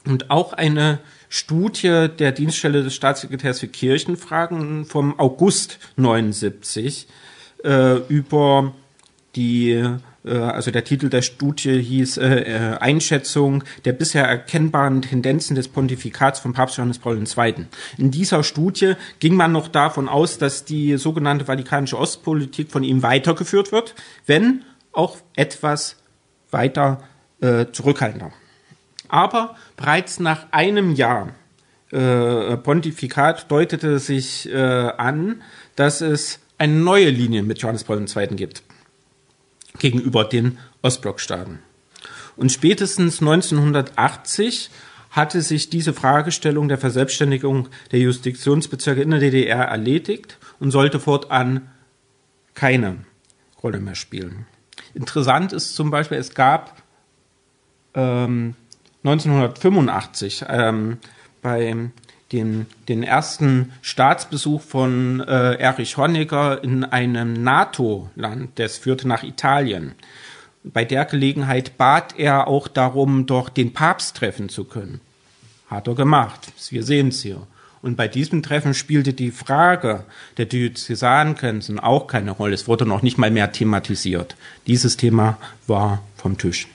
Und 0.07 0.31
auch 0.31 0.53
eine 0.53 1.01
Studie 1.29 2.09
der 2.09 2.33
Dienststelle 2.33 2.83
des 2.83 2.95
Staatssekretärs 2.95 3.61
für 3.61 3.69
Kirchenfragen 3.69 4.87
vom 4.87 5.19
August 5.19 5.79
79 5.97 7.07
äh, 7.65 7.97
über 8.09 8.75
die 9.37 9.85
also 10.35 10.71
der 10.71 10.85
Titel 10.85 11.09
der 11.09 11.23
Studie 11.23 11.81
hieß 11.81 12.19
äh, 12.19 12.41
äh, 12.41 12.79
Einschätzung 12.79 13.65
der 13.85 13.93
bisher 13.93 14.25
erkennbaren 14.25 15.03
Tendenzen 15.03 15.55
des 15.55 15.69
Pontifikats 15.69 16.41
von 16.41 16.53
Papst 16.53 16.77
Johannes 16.77 16.99
Paul 16.99 17.19
II. 17.19 17.67
In 17.97 18.11
dieser 18.11 18.43
Studie 18.43 18.95
ging 19.21 19.35
man 19.35 19.53
noch 19.53 19.69
davon 19.69 20.09
aus, 20.09 20.39
dass 20.39 20.65
die 20.65 20.97
sogenannte 20.97 21.47
Vatikanische 21.47 21.99
Ostpolitik 21.99 22.71
von 22.71 22.85
ihm 22.85 23.03
weitergeführt 23.03 23.73
wird, 23.73 23.95
wenn 24.27 24.65
auch 24.93 25.17
etwas 25.37 25.97
weiter 26.51 27.03
äh, 27.41 27.67
zurückhaltender. 27.73 28.33
Aber 29.09 29.57
bereits 29.77 30.21
nach 30.21 30.47
einem 30.53 30.95
Jahr 30.95 31.31
äh, 31.91 32.57
Pontifikat 32.57 33.51
deutete 33.51 33.99
sich 33.99 34.51
äh, 34.53 34.57
an, 34.57 35.43
dass 35.77 36.01
es 36.01 36.41
eine 36.59 36.75
neue 36.75 37.09
Linie 37.11 37.43
mit 37.43 37.61
Johannes 37.61 37.85
Paul 37.85 38.05
II. 38.05 38.27
gibt 38.37 38.63
gegenüber 39.79 40.25
den 40.25 40.59
Ostblockstaaten. 40.83 41.61
Und 42.37 42.53
spätestens 42.53 43.21
1980 43.21 44.71
hatte 45.11 45.43
sich 45.43 45.71
diese 45.71 45.93
Fragestellung 45.93 46.69
der 46.69 46.79
Verselbstständigung 46.79 47.69
der 47.91 47.99
Jurisdiktionsbezirke 48.01 49.03
in 49.03 49.11
der 49.11 49.21
DDR 49.21 49.65
erledigt 49.65 50.39
und 50.61 50.71
sollte 50.71 51.01
fortan 51.01 51.69
keine 52.55 52.99
Rolle 53.63 53.81
mehr 53.81 53.95
spielen. 53.95 54.47
Interessant 54.95 55.53
ist 55.53 55.75
zum 55.75 55.91
Beispiel, 55.91 56.19
es 56.19 56.35
gab 56.35 56.83
ähm, 57.95 58.55
1985 59.03 60.45
ähm, 60.49 60.99
bei 61.43 61.91
den, 62.33 62.67
den 62.89 63.03
ersten 63.03 63.73
Staatsbesuch 63.81 64.61
von 64.61 65.21
äh, 65.21 65.55
Erich 65.55 65.97
Honecker 65.97 66.63
in 66.63 66.85
einem 66.85 67.33
NATO-Land. 67.33 68.59
Das 68.59 68.77
führte 68.77 69.09
nach 69.09 69.23
Italien. 69.23 69.95
Bei 70.65 70.85
der 70.85 71.05
Gelegenheit 71.07 71.79
bat 71.79 72.19
er 72.19 72.49
auch 72.49 72.69
darum, 72.69 73.27
doch 73.27 73.49
den 73.49 73.73
Papst 73.73 74.17
treffen 74.17 74.49
zu 74.49 74.65
können. 74.65 75.01
Hat 75.69 75.87
er 75.87 75.95
gemacht. 75.95 76.53
Wir 76.71 76.83
sehen 76.83 77.09
es 77.09 77.23
hier. 77.23 77.47
Und 77.81 77.97
bei 77.97 78.09
diesem 78.09 78.43
Treffen 78.43 78.75
spielte 78.75 79.13
die 79.13 79.31
Frage 79.31 80.05
der 80.37 80.47
Diözesankönzen 80.47 81.79
auch 81.79 82.09
keine 82.09 82.33
Rolle. 82.33 82.55
Es 82.55 82.67
wurde 82.67 82.85
noch 82.85 83.03
nicht 83.03 83.19
mal 83.19 83.31
mehr 83.31 83.53
thematisiert. 83.53 84.37
Dieses 84.67 84.97
Thema 84.97 85.39
war 85.67 86.03
vom 86.17 86.37
Tisch. 86.37 86.67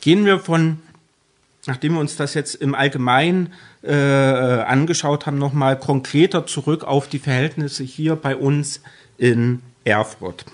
Gehen 0.00 0.24
wir 0.24 0.38
von, 0.38 0.78
nachdem 1.66 1.94
wir 1.94 2.00
uns 2.00 2.16
das 2.16 2.34
jetzt 2.34 2.54
im 2.56 2.74
Allgemeinen 2.74 3.52
äh, 3.82 3.94
angeschaut 3.94 5.26
haben, 5.26 5.38
nochmal 5.38 5.78
konkreter 5.78 6.46
zurück 6.46 6.84
auf 6.84 7.08
die 7.08 7.18
Verhältnisse 7.18 7.84
hier 7.84 8.16
bei 8.16 8.36
uns 8.36 8.80
in 9.18 9.62
Erfurt. 9.84 10.44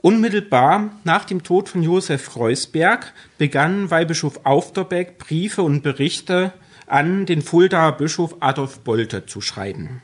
Unmittelbar 0.00 0.90
nach 1.04 1.24
dem 1.24 1.44
Tod 1.44 1.68
von 1.68 1.82
Josef 1.82 2.36
Reusberg 2.36 3.12
begann 3.38 3.90
Weihbischof 3.90 4.40
Aufderbeck 4.44 5.18
Briefe 5.18 5.62
und 5.62 5.82
Berichte 5.82 6.52
an 6.86 7.24
den 7.24 7.40
Fuldaer 7.40 7.92
Bischof 7.92 8.36
Adolf 8.40 8.80
Bolte 8.80 9.26
zu 9.26 9.40
schreiben. 9.40 10.02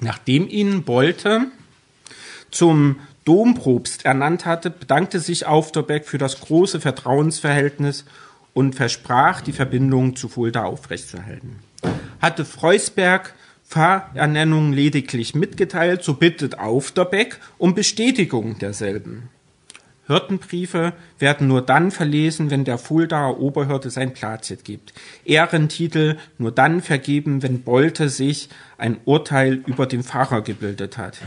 Nachdem 0.00 0.48
ihn 0.48 0.82
Bolte 0.82 1.46
zum 2.50 2.96
Domprobst 3.24 4.04
ernannt 4.04 4.46
hatte, 4.46 4.70
bedankte 4.70 5.20
sich 5.20 5.46
Aufderbeck 5.46 6.06
für 6.06 6.18
das 6.18 6.40
große 6.40 6.80
Vertrauensverhältnis 6.80 8.04
und 8.54 8.74
versprach, 8.74 9.40
die 9.40 9.52
Verbindung 9.52 10.16
zu 10.16 10.28
Fulda 10.28 10.64
aufrechtzuerhalten. 10.64 11.58
Hatte 12.20 12.44
Freusberg 12.44 13.34
Pfarrernennung 13.70 14.72
lediglich 14.72 15.36
mitgeteilt, 15.36 16.02
so 16.02 16.14
bittet 16.14 16.58
Aufderbeck 16.58 17.38
um 17.56 17.76
Bestätigung 17.76 18.58
derselben. 18.58 19.28
Hirtenbriefe 20.08 20.92
werden 21.20 21.46
nur 21.46 21.62
dann 21.62 21.92
verlesen, 21.92 22.50
wenn 22.50 22.64
der 22.64 22.78
Fuldaer 22.78 23.38
Oberhirte 23.38 23.90
sein 23.90 24.12
Plazit 24.12 24.64
gibt. 24.64 24.92
Ehrentitel 25.24 26.16
nur 26.36 26.50
dann 26.50 26.80
vergeben, 26.80 27.44
wenn 27.44 27.62
Bolte 27.62 28.08
sich 28.08 28.48
ein 28.76 28.96
Urteil 29.04 29.62
über 29.66 29.86
den 29.86 30.02
Pfarrer 30.02 30.42
gebildet 30.42 30.98
hat. 30.98 31.18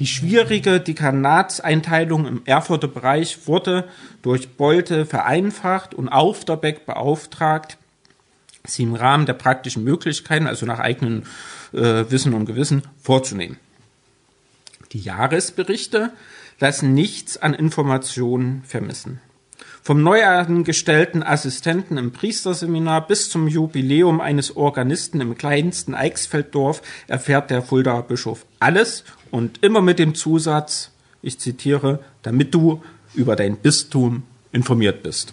Die 0.00 0.06
schwierige 0.06 0.80
Dekanatseinteilung 0.80 2.26
im 2.26 2.42
Erfurter 2.46 2.88
Bereich 2.88 3.46
wurde 3.46 3.86
durch 4.22 4.48
Bolte 4.56 5.04
vereinfacht 5.04 5.94
und 5.94 6.08
Aufderbeck 6.08 6.86
beauftragt, 6.86 7.76
sie 8.64 8.84
im 8.84 8.94
Rahmen 8.94 9.26
der 9.26 9.34
praktischen 9.34 9.84
Möglichkeiten, 9.84 10.46
also 10.46 10.64
nach 10.64 10.78
eigenen 10.78 11.26
äh, 11.74 12.04
Wissen 12.10 12.32
und 12.32 12.46
Gewissen, 12.46 12.82
vorzunehmen. 13.02 13.58
Die 14.92 15.00
Jahresberichte 15.00 16.12
lassen 16.60 16.94
nichts 16.94 17.36
an 17.36 17.52
Informationen 17.52 18.62
vermissen. 18.64 19.20
Vom 19.82 20.02
neu 20.02 20.22
angestellten 20.24 21.22
Assistenten 21.22 21.96
im 21.96 22.12
Priesterseminar 22.12 23.06
bis 23.06 23.30
zum 23.30 23.48
Jubiläum 23.48 24.20
eines 24.20 24.54
Organisten 24.54 25.22
im 25.22 25.38
kleinsten 25.38 25.94
Eichsfelddorf 25.94 26.82
erfährt 27.06 27.50
der 27.50 27.62
Fuldaer 27.62 28.02
Bischof 28.02 28.44
alles 28.58 29.04
und 29.30 29.62
immer 29.62 29.80
mit 29.80 29.98
dem 29.98 30.14
Zusatz, 30.14 30.90
ich 31.22 31.40
zitiere, 31.40 32.00
damit 32.22 32.54
du 32.54 32.82
über 33.14 33.36
dein 33.36 33.56
Bistum 33.56 34.24
informiert 34.52 35.02
bist. 35.02 35.32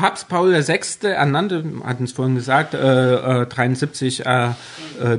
Papst 0.00 0.28
Paul 0.30 0.54
VI. 0.54 0.80
ernannte, 1.08 1.62
hatten 1.84 2.04
es 2.04 2.12
vorhin 2.12 2.34
gesagt, 2.34 2.72
äh, 2.72 3.42
äh, 3.42 3.46
73 3.46 4.24
äh, 4.24 4.48
äh, 4.48 4.54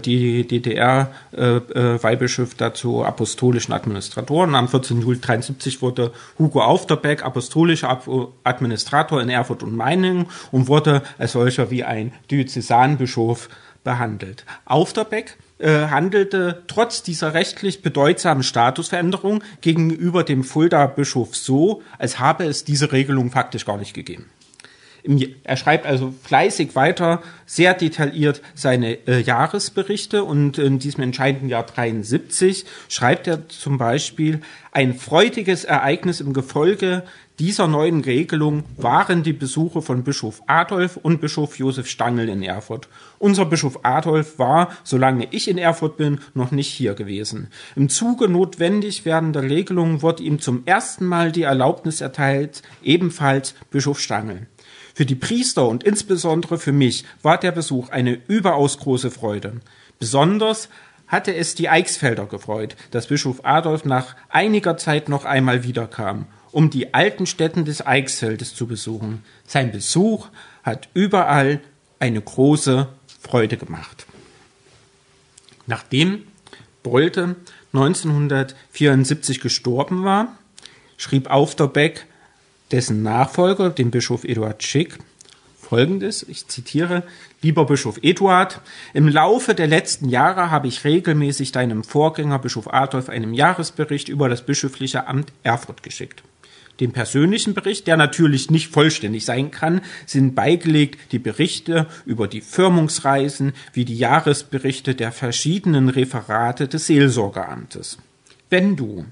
die 0.03 0.47
DDR-Weihbischöf 0.47 2.49
äh, 2.49 2.53
äh, 2.53 2.57
dazu 2.57 3.05
apostolischen 3.05 3.73
Administratoren. 3.73 4.55
Am 4.55 4.67
14. 4.67 5.01
Juli 5.01 5.21
73 5.21 5.83
wurde 5.83 6.11
Hugo 6.39 6.63
Aufterbeck 6.63 7.23
apostolischer 7.23 8.01
Administrator 8.43 9.21
in 9.21 9.29
Erfurt 9.29 9.61
und 9.61 9.75
Meiningen 9.75 10.25
und 10.51 10.67
wurde 10.67 11.03
als 11.19 11.33
solcher 11.33 11.69
wie 11.69 11.83
ein 11.83 12.11
Diözesanbischof 12.31 13.49
behandelt. 13.83 14.45
Aufterbeck 14.65 15.37
handelte 15.63 16.63
trotz 16.65 17.03
dieser 17.03 17.35
rechtlich 17.35 17.83
bedeutsamen 17.83 18.41
Statusveränderung 18.41 19.43
gegenüber 19.61 20.23
dem 20.23 20.43
Fulda 20.43 20.87
Bischof 20.87 21.35
so, 21.35 21.83
als 21.99 22.17
habe 22.17 22.45
es 22.45 22.63
diese 22.63 22.91
Regelung 22.91 23.29
faktisch 23.29 23.67
gar 23.67 23.77
nicht 23.77 23.93
gegeben. 23.93 24.25
Er 25.43 25.57
schreibt 25.57 25.85
also 25.85 26.13
fleißig 26.23 26.75
weiter, 26.75 27.21
sehr 27.45 27.73
detailliert 27.73 28.41
seine 28.53 29.07
äh, 29.07 29.21
Jahresberichte 29.21 30.23
und 30.23 30.57
in 30.57 30.79
diesem 30.79 31.03
entscheidenden 31.03 31.49
Jahr 31.49 31.65
73 31.65 32.65
schreibt 32.87 33.27
er 33.27 33.49
zum 33.49 33.77
Beispiel, 33.77 34.41
ein 34.71 34.93
freudiges 34.93 35.65
Ereignis 35.65 36.21
im 36.21 36.33
Gefolge 36.33 37.03
dieser 37.41 37.67
neuen 37.67 38.01
Regelung 38.01 38.65
waren 38.77 39.23
die 39.23 39.33
Besuche 39.33 39.81
von 39.81 40.03
Bischof 40.03 40.43
Adolf 40.45 40.97
und 40.97 41.21
Bischof 41.21 41.57
Josef 41.57 41.87
Stangl 41.87 42.29
in 42.29 42.43
Erfurt. 42.43 42.87
Unser 43.17 43.45
Bischof 43.45 43.79
Adolf 43.81 44.37
war, 44.37 44.69
solange 44.83 45.27
ich 45.31 45.47
in 45.47 45.57
Erfurt 45.57 45.97
bin, 45.97 46.19
noch 46.35 46.51
nicht 46.51 46.71
hier 46.71 46.93
gewesen. 46.93 47.47
Im 47.75 47.89
Zuge 47.89 48.29
notwendig 48.29 49.05
werdender 49.05 49.41
Regelungen 49.41 50.03
wurde 50.03 50.21
ihm 50.21 50.39
zum 50.39 50.61
ersten 50.67 51.07
Mal 51.07 51.31
die 51.31 51.41
Erlaubnis 51.41 51.99
erteilt, 51.99 52.61
ebenfalls 52.83 53.55
Bischof 53.71 53.99
Stangl. 53.99 54.45
Für 54.93 55.05
die 55.05 55.15
Priester 55.15 55.67
und 55.67 55.83
insbesondere 55.83 56.57
für 56.57 56.71
mich 56.71 57.05
war 57.21 57.37
der 57.37 57.51
Besuch 57.51 57.89
eine 57.89 58.19
überaus 58.27 58.77
große 58.77 59.11
Freude. 59.11 59.61
Besonders 59.99 60.69
hatte 61.07 61.35
es 61.35 61.55
die 61.55 61.69
Eichsfelder 61.69 62.25
gefreut, 62.25 62.75
dass 62.91 63.07
Bischof 63.07 63.43
Adolf 63.43 63.85
nach 63.85 64.15
einiger 64.29 64.77
Zeit 64.77 65.09
noch 65.09 65.25
einmal 65.25 65.63
wiederkam, 65.63 66.25
um 66.51 66.69
die 66.69 66.93
alten 66.93 67.25
Stätten 67.25 67.65
des 67.65 67.85
Eichsfeldes 67.85 68.55
zu 68.55 68.67
besuchen. 68.67 69.23
Sein 69.45 69.71
Besuch 69.71 70.29
hat 70.63 70.89
überall 70.93 71.59
eine 71.99 72.21
große 72.21 72.87
Freude 73.21 73.57
gemacht. 73.57 74.05
Nachdem 75.67 76.23
Bolte 76.83 77.35
1974 77.73 79.39
gestorben 79.39 80.03
war, 80.03 80.37
schrieb 80.97 81.29
Aufderbeck 81.29 82.07
dessen 82.71 83.03
Nachfolger, 83.03 83.69
dem 83.69 83.91
Bischof 83.91 84.23
Eduard 84.23 84.63
Schick, 84.63 84.97
folgendes, 85.71 86.23
ich 86.23 86.47
zitiere, 86.47 87.03
lieber 87.41 87.65
Bischof 87.65 87.99
Eduard, 88.01 88.61
im 88.93 89.07
Laufe 89.07 89.55
der 89.55 89.67
letzten 89.67 90.09
Jahre 90.09 90.51
habe 90.51 90.67
ich 90.67 90.83
regelmäßig 90.83 91.51
deinem 91.51 91.83
Vorgänger 91.83 92.39
Bischof 92.39 92.73
Adolf 92.73 93.09
einen 93.09 93.33
Jahresbericht 93.33 94.09
über 94.09 94.27
das 94.27 94.45
bischöfliche 94.45 95.07
Amt 95.07 95.31
Erfurt 95.43 95.83
geschickt. 95.83 96.23
Dem 96.81 96.93
persönlichen 96.93 97.53
Bericht, 97.53 97.85
der 97.85 97.95
natürlich 97.95 98.49
nicht 98.49 98.69
vollständig 98.69 99.23
sein 99.23 99.51
kann, 99.51 99.81
sind 100.05 100.33
beigelegt 100.35 101.11
die 101.11 101.19
Berichte 101.19 101.87
über 102.05 102.27
die 102.27 102.41
Firmungsreisen 102.41 103.53
wie 103.71 103.85
die 103.85 103.97
Jahresberichte 103.97 104.95
der 104.95 105.11
verschiedenen 105.11 105.89
Referate 105.89 106.67
des 106.67 106.87
Seelsorgeamtes. 106.87 107.97
Wenn 108.49 108.75
du 108.75 109.05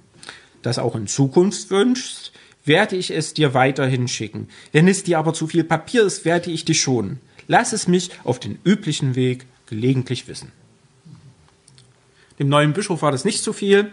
das 0.61 0.79
auch 0.79 0.95
in 0.95 1.07
Zukunft 1.07 1.69
wünschst, 1.69 2.33
werde 2.69 2.95
ich 2.95 3.11
es 3.11 3.33
dir 3.33 3.53
weiterhin 3.53 4.07
schicken. 4.07 4.47
Wenn 4.71 4.87
es 4.87 5.03
dir 5.03 5.19
aber 5.19 5.33
zu 5.33 5.47
viel 5.47 5.65
Papier 5.65 6.03
ist, 6.03 6.23
werde 6.23 6.51
ich 6.51 6.63
dich 6.63 6.79
schonen. 6.79 7.19
Lass 7.47 7.73
es 7.73 7.89
mich 7.89 8.11
auf 8.23 8.39
den 8.39 8.57
üblichen 8.63 9.15
Weg 9.15 9.45
gelegentlich 9.65 10.29
wissen. 10.29 10.53
Dem 12.39 12.47
neuen 12.47 12.71
Bischof 12.71 13.01
war 13.01 13.11
das 13.11 13.25
nicht 13.25 13.43
zu 13.43 13.51
viel. 13.51 13.91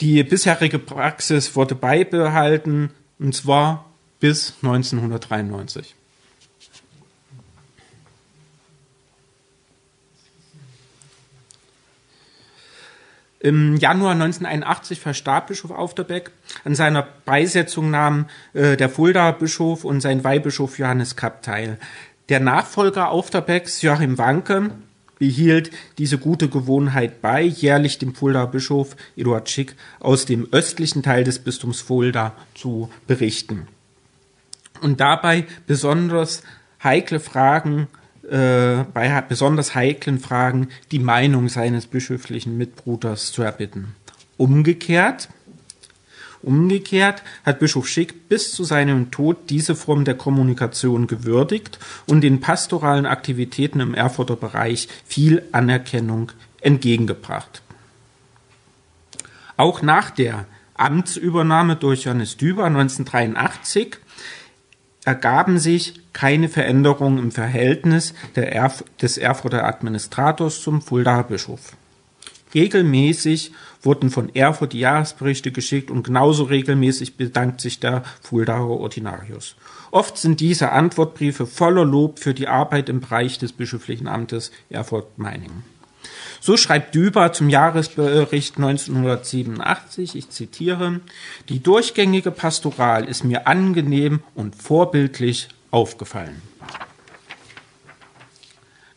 Die 0.00 0.24
bisherige 0.24 0.80
Praxis 0.80 1.54
wurde 1.54 1.76
beibehalten, 1.76 2.90
und 3.20 3.34
zwar 3.34 3.92
bis 4.18 4.54
1993. 4.62 5.94
Im 13.44 13.76
Januar 13.76 14.12
1981 14.12 15.00
verstarb 15.00 15.48
Bischof 15.48 15.70
Aufderbeck. 15.70 16.30
An 16.64 16.74
seiner 16.74 17.06
Beisetzung 17.26 17.90
nahm 17.90 18.24
äh, 18.54 18.74
der 18.78 18.88
Fuldaer 18.88 19.34
Bischof 19.34 19.84
und 19.84 20.00
sein 20.00 20.24
Weihbischof 20.24 20.78
Johannes 20.78 21.14
Kapp 21.14 21.42
teil. 21.42 21.78
Der 22.30 22.40
Nachfolger 22.40 23.10
Aufderbecks, 23.10 23.82
Joachim 23.82 24.16
Wanke, 24.16 24.70
behielt 25.18 25.72
diese 25.98 26.16
gute 26.16 26.48
Gewohnheit 26.48 27.20
bei, 27.20 27.42
jährlich 27.42 27.98
dem 27.98 28.14
Fuldaer 28.14 28.46
Bischof 28.46 28.96
Eduard 29.14 29.50
Schick 29.50 29.76
aus 30.00 30.24
dem 30.24 30.48
östlichen 30.50 31.02
Teil 31.02 31.24
des 31.24 31.38
Bistums 31.38 31.82
Fulda 31.82 32.32
zu 32.54 32.88
berichten. 33.06 33.68
Und 34.80 35.00
dabei 35.00 35.44
besonders 35.66 36.44
heikle 36.82 37.20
Fragen 37.20 37.88
äh, 38.30 38.84
bei 38.92 39.20
besonders 39.28 39.74
heiklen 39.74 40.18
Fragen 40.18 40.68
die 40.90 40.98
Meinung 40.98 41.48
seines 41.48 41.86
bischöflichen 41.86 42.56
Mitbruders 42.56 43.32
zu 43.32 43.42
erbitten. 43.42 43.94
Umgekehrt, 44.36 45.28
umgekehrt 46.42 47.22
hat 47.44 47.58
Bischof 47.58 47.86
Schick 47.86 48.28
bis 48.28 48.52
zu 48.52 48.64
seinem 48.64 49.10
Tod 49.10 49.50
diese 49.50 49.74
Form 49.74 50.04
der 50.04 50.16
Kommunikation 50.16 51.06
gewürdigt 51.06 51.78
und 52.06 52.22
den 52.22 52.40
pastoralen 52.40 53.06
Aktivitäten 53.06 53.80
im 53.80 53.94
Erfurter 53.94 54.36
Bereich 54.36 54.88
viel 55.06 55.42
Anerkennung 55.52 56.32
entgegengebracht. 56.60 57.62
Auch 59.56 59.82
nach 59.82 60.10
der 60.10 60.46
Amtsübernahme 60.74 61.76
durch 61.76 62.04
Johannes 62.04 62.36
Düber 62.36 62.64
1983 62.64 63.98
ergaben 65.04 65.58
sich 65.58 66.00
keine 66.12 66.48
Veränderungen 66.48 67.18
im 67.18 67.30
Verhältnis 67.30 68.14
Erf 68.34 68.84
des 69.00 69.18
Erfurter 69.18 69.64
Administrators 69.64 70.62
zum 70.62 70.80
Fuldaer 70.80 71.24
Bischof. 71.24 71.76
Regelmäßig 72.54 73.52
wurden 73.82 74.10
von 74.10 74.34
Erfurt 74.34 74.72
die 74.72 74.80
Jahresberichte 74.80 75.50
geschickt 75.50 75.90
und 75.90 76.04
genauso 76.04 76.44
regelmäßig 76.44 77.16
bedankt 77.16 77.60
sich 77.60 77.80
der 77.80 78.04
Fuldaer 78.22 78.68
Ordinarius. 78.68 79.56
Oft 79.90 80.16
sind 80.16 80.40
diese 80.40 80.70
Antwortbriefe 80.70 81.46
voller 81.46 81.84
Lob 81.84 82.20
für 82.20 82.32
die 82.32 82.48
Arbeit 82.48 82.88
im 82.88 83.00
Bereich 83.00 83.38
des 83.38 83.52
bischöflichen 83.52 84.06
Amtes 84.06 84.52
Erfurt-Meiningen. 84.70 85.73
So 86.46 86.58
schreibt 86.58 86.94
Düber 86.94 87.32
zum 87.32 87.48
Jahresbericht 87.48 88.58
1987, 88.58 90.14
ich 90.14 90.28
zitiere, 90.28 91.00
die 91.48 91.62
durchgängige 91.62 92.30
Pastoral 92.30 93.06
ist 93.06 93.24
mir 93.24 93.46
angenehm 93.46 94.22
und 94.34 94.54
vorbildlich 94.54 95.48
aufgefallen. 95.70 96.42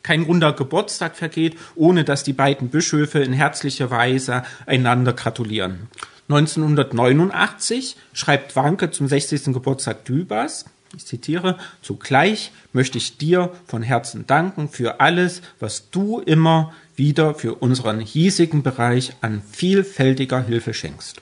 Kein 0.03 0.23
runder 0.23 0.51
Geburtstag 0.51 1.15
vergeht, 1.15 1.57
ohne 1.75 2.03
dass 2.03 2.25
die 2.25 2.33
beiden 2.33 2.67
Bischöfe 2.67 3.19
in 3.19 3.31
herzlicher 3.31 3.91
Weise 3.91 4.43
einander 4.65 5.13
gratulieren. 5.13 5.87
1989 6.27 7.95
schreibt 8.11 8.57
Wanke 8.57 8.91
zum 8.91 9.07
60. 9.07 9.53
Geburtstag 9.53 10.03
Dübers, 10.03 10.65
ich 10.95 11.05
zitiere, 11.05 11.57
zugleich 11.81 12.51
möchte 12.73 12.97
ich 12.97 13.17
dir 13.17 13.51
von 13.65 13.83
Herzen 13.83 14.25
danken 14.25 14.69
für 14.69 14.99
alles, 14.99 15.41
was 15.59 15.89
du 15.91 16.19
immer 16.19 16.73
wieder 16.97 17.35
für 17.35 17.55
unseren 17.55 18.01
hiesigen 18.01 18.63
Bereich 18.63 19.13
an 19.21 19.41
vielfältiger 19.49 20.43
Hilfe 20.43 20.73
schenkst. 20.73 21.21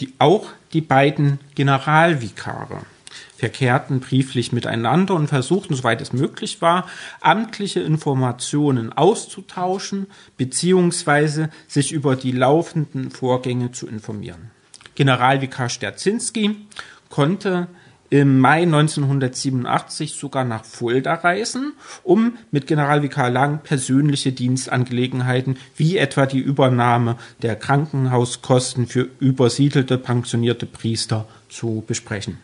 Die, 0.00 0.12
auch 0.18 0.48
die 0.72 0.82
beiden 0.82 1.38
Generalvikare 1.54 2.82
verkehrten 3.36 4.00
brieflich 4.00 4.52
miteinander 4.52 5.14
und 5.14 5.28
versuchten, 5.28 5.74
soweit 5.74 6.00
es 6.00 6.12
möglich 6.12 6.60
war, 6.60 6.88
amtliche 7.20 7.80
Informationen 7.80 8.92
auszutauschen 8.92 10.06
bzw. 10.36 11.48
sich 11.68 11.92
über 11.92 12.16
die 12.16 12.32
laufenden 12.32 13.10
Vorgänge 13.10 13.72
zu 13.72 13.86
informieren. 13.86 14.50
Generalvikar 14.94 15.68
Sterzinski 15.68 16.56
konnte 17.10 17.68
im 18.10 18.38
Mai 18.38 18.62
1987 18.62 20.14
sogar 20.14 20.44
nach 20.44 20.64
Fulda 20.64 21.14
reisen, 21.14 21.72
um 22.02 22.38
mit 22.50 22.66
Generalvikar 22.66 23.30
Lang 23.30 23.62
persönliche 23.62 24.32
Dienstangelegenheiten 24.32 25.58
wie 25.76 25.96
etwa 25.96 26.26
die 26.26 26.38
Übernahme 26.38 27.16
der 27.42 27.56
Krankenhauskosten 27.56 28.86
für 28.86 29.08
übersiedelte 29.18 29.98
pensionierte 29.98 30.66
Priester 30.66 31.26
zu 31.48 31.82
besprechen. 31.86 32.38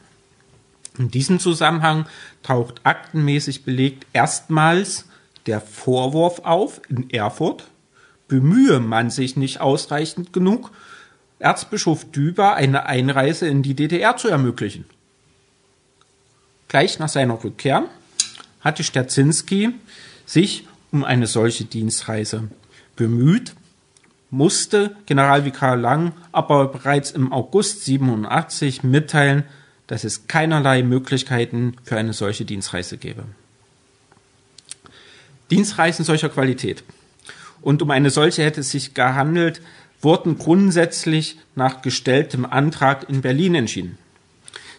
In 0.98 1.10
diesem 1.10 1.38
Zusammenhang 1.38 2.06
taucht 2.42 2.80
aktenmäßig 2.84 3.64
belegt 3.64 4.06
erstmals 4.12 5.06
der 5.46 5.60
Vorwurf 5.60 6.40
auf 6.40 6.80
in 6.88 7.08
Erfurt, 7.10 7.64
bemühe 8.28 8.80
man 8.80 9.10
sich 9.10 9.36
nicht 9.36 9.60
ausreichend 9.60 10.32
genug, 10.32 10.70
Erzbischof 11.38 12.10
Düber 12.12 12.54
eine 12.54 12.86
Einreise 12.86 13.48
in 13.48 13.62
die 13.62 13.74
DDR 13.74 14.16
zu 14.16 14.28
ermöglichen. 14.28 14.84
Gleich 16.72 16.98
nach 16.98 17.10
seiner 17.10 17.44
Rückkehr 17.44 17.84
hatte 18.62 18.82
Sterzinski 18.82 19.74
sich 20.24 20.66
um 20.90 21.04
eine 21.04 21.26
solche 21.26 21.66
Dienstreise 21.66 22.48
bemüht, 22.96 23.52
musste 24.30 24.96
Generalvikar 25.04 25.76
Lang 25.76 26.14
aber 26.32 26.68
bereits 26.68 27.10
im 27.10 27.30
August 27.30 27.84
87 27.84 28.84
mitteilen, 28.84 29.44
dass 29.86 30.04
es 30.04 30.28
keinerlei 30.28 30.82
Möglichkeiten 30.82 31.76
für 31.84 31.98
eine 31.98 32.14
solche 32.14 32.46
Dienstreise 32.46 32.96
gäbe. 32.96 33.24
Dienstreisen 35.50 36.06
solcher 36.06 36.30
Qualität. 36.30 36.84
Und 37.60 37.82
um 37.82 37.90
eine 37.90 38.08
solche 38.08 38.44
hätte 38.44 38.62
es 38.62 38.70
sich 38.70 38.94
gehandelt, 38.94 39.60
wurden 40.00 40.38
grundsätzlich 40.38 41.38
nach 41.54 41.82
gestelltem 41.82 42.46
Antrag 42.46 43.10
in 43.10 43.20
Berlin 43.20 43.56
entschieden. 43.56 43.98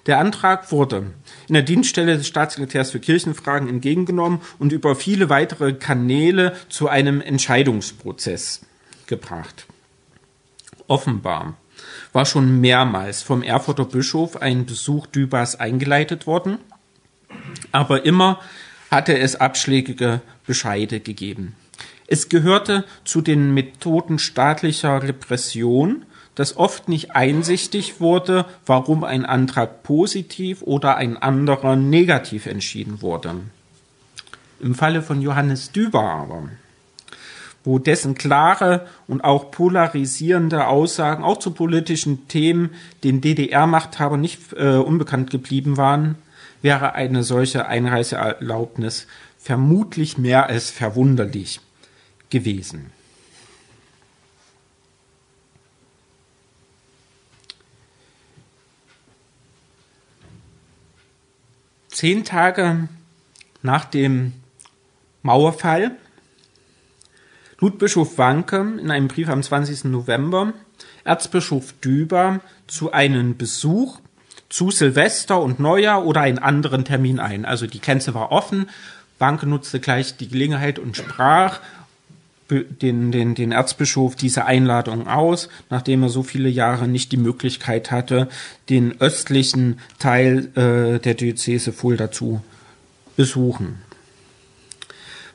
Der 0.08 0.18
Antrag 0.18 0.72
wurde 0.72 1.12
in 1.54 1.58
der 1.58 1.62
Dienststelle 1.62 2.18
des 2.18 2.28
Staatssekretärs 2.28 2.90
für 2.90 3.00
Kirchenfragen 3.00 3.70
entgegengenommen 3.70 4.42
und 4.58 4.72
über 4.72 4.96
viele 4.96 5.30
weitere 5.30 5.74
Kanäle 5.74 6.56
zu 6.68 6.88
einem 6.88 7.22
Entscheidungsprozess 7.22 8.66
gebracht. 9.06 9.68
Offenbar 10.88 11.54
war 12.12 12.26
schon 12.26 12.60
mehrmals 12.60 13.22
vom 13.22 13.44
Erfurter 13.44 13.86
Bischof 13.86 14.42
ein 14.42 14.66
Besuch 14.66 15.06
Dübers 15.06 15.60
eingeleitet 15.60 16.26
worden, 16.26 16.58
aber 17.72 18.04
immer 18.04 18.40
hatte 18.90 19.16
es 19.20 19.36
abschlägige 19.36 20.22
Bescheide 20.48 21.02
gegeben. 21.02 21.56
Es 22.08 22.30
gehörte 22.30 22.84
zu 23.06 23.22
den 23.22 23.54
Methoden 23.54 24.18
staatlicher 24.18 25.04
Repression, 25.04 26.04
dass 26.36 26.58
oft 26.58 26.90
nicht 26.90 27.16
einsichtig 27.16 28.00
wurde, 28.00 28.46
warum 28.66 29.04
ein 29.04 29.26
Antrag 29.26 29.84
positiv 29.84 30.62
oder 30.62 30.98
ein 30.98 31.18
anderer 31.18 31.76
negativ 31.76 32.46
entschieden 32.46 33.02
wurde. 33.02 33.36
Im 34.60 34.76
Falle 34.76 35.02
von 35.02 35.22
Johannes 35.22 35.72
Düber 35.72 36.04
aber, 36.04 36.50
wo 37.64 37.80
dessen 37.80 38.16
klare 38.16 38.88
und 39.08 39.24
auch 39.24 39.52
polarisierende 39.52 40.68
Aussagen 40.68 41.24
auch 41.24 41.38
zu 41.38 41.52
politischen 41.52 42.28
Themen 42.28 42.72
den 43.04 43.22
DDR-Machthabern 43.22 44.20
nicht 44.20 44.54
äh, 44.54 44.76
unbekannt 44.78 45.30
geblieben 45.30 45.78
waren, 45.78 46.16
wäre 46.62 46.94
eine 46.94 47.24
solche 47.24 47.68
Einreiseerlaubnis 47.68 49.08
vermutlich 49.38 50.18
mehr 50.18 50.48
als 50.48 50.72
verwunderlich 50.72 51.60
gewesen. 52.30 52.92
Zehn 62.04 62.26
Tage 62.26 62.90
nach 63.62 63.86
dem 63.86 64.34
Mauerfall 65.22 65.92
lud 67.60 67.78
Bischof 67.80 68.18
Wanke 68.18 68.58
in 68.78 68.92
einem 68.92 69.08
Brief 69.08 69.30
am 69.30 69.42
20. 69.42 69.86
November 69.86 70.52
Erzbischof 71.06 71.72
Düber 71.80 72.42
zu 72.68 72.92
einem 72.92 73.38
Besuch 73.38 74.02
zu 74.50 74.70
Silvester 74.70 75.42
und 75.42 75.62
Neujahr 75.62 76.04
oder 76.04 76.20
einen 76.20 76.40
anderen 76.40 76.84
Termin 76.84 77.22
ein. 77.22 77.46
Also 77.46 77.68
die 77.68 77.80
Grenze 77.80 78.14
war 78.14 78.34
offen. 78.34 78.70
Wanke 79.18 79.48
nutzte 79.48 79.80
gleich 79.80 80.18
die 80.18 80.28
Gelegenheit 80.28 80.80
und 80.80 80.98
sprach 80.98 81.62
den, 82.50 83.12
den, 83.12 83.36
den 83.36 83.52
Erzbischof 83.52 84.16
diese 84.16 84.46
Einladung 84.46 85.08
aus, 85.08 85.50
nachdem 85.70 86.04
er 86.04 86.10
so 86.10 86.24
viele 86.24 86.50
Jahre 86.50 86.88
nicht 86.88 87.12
die 87.12 87.18
Möglichkeit 87.18 87.92
hatte, 87.92 88.30
den 88.70 89.00
östlichen 89.00 89.80
Teil 90.00 90.50
äh, 90.56 91.00
der 91.00 91.14
Diözese 91.14 91.72
Fulda 91.74 92.12
zu 92.12 92.42
besuchen. 93.16 93.82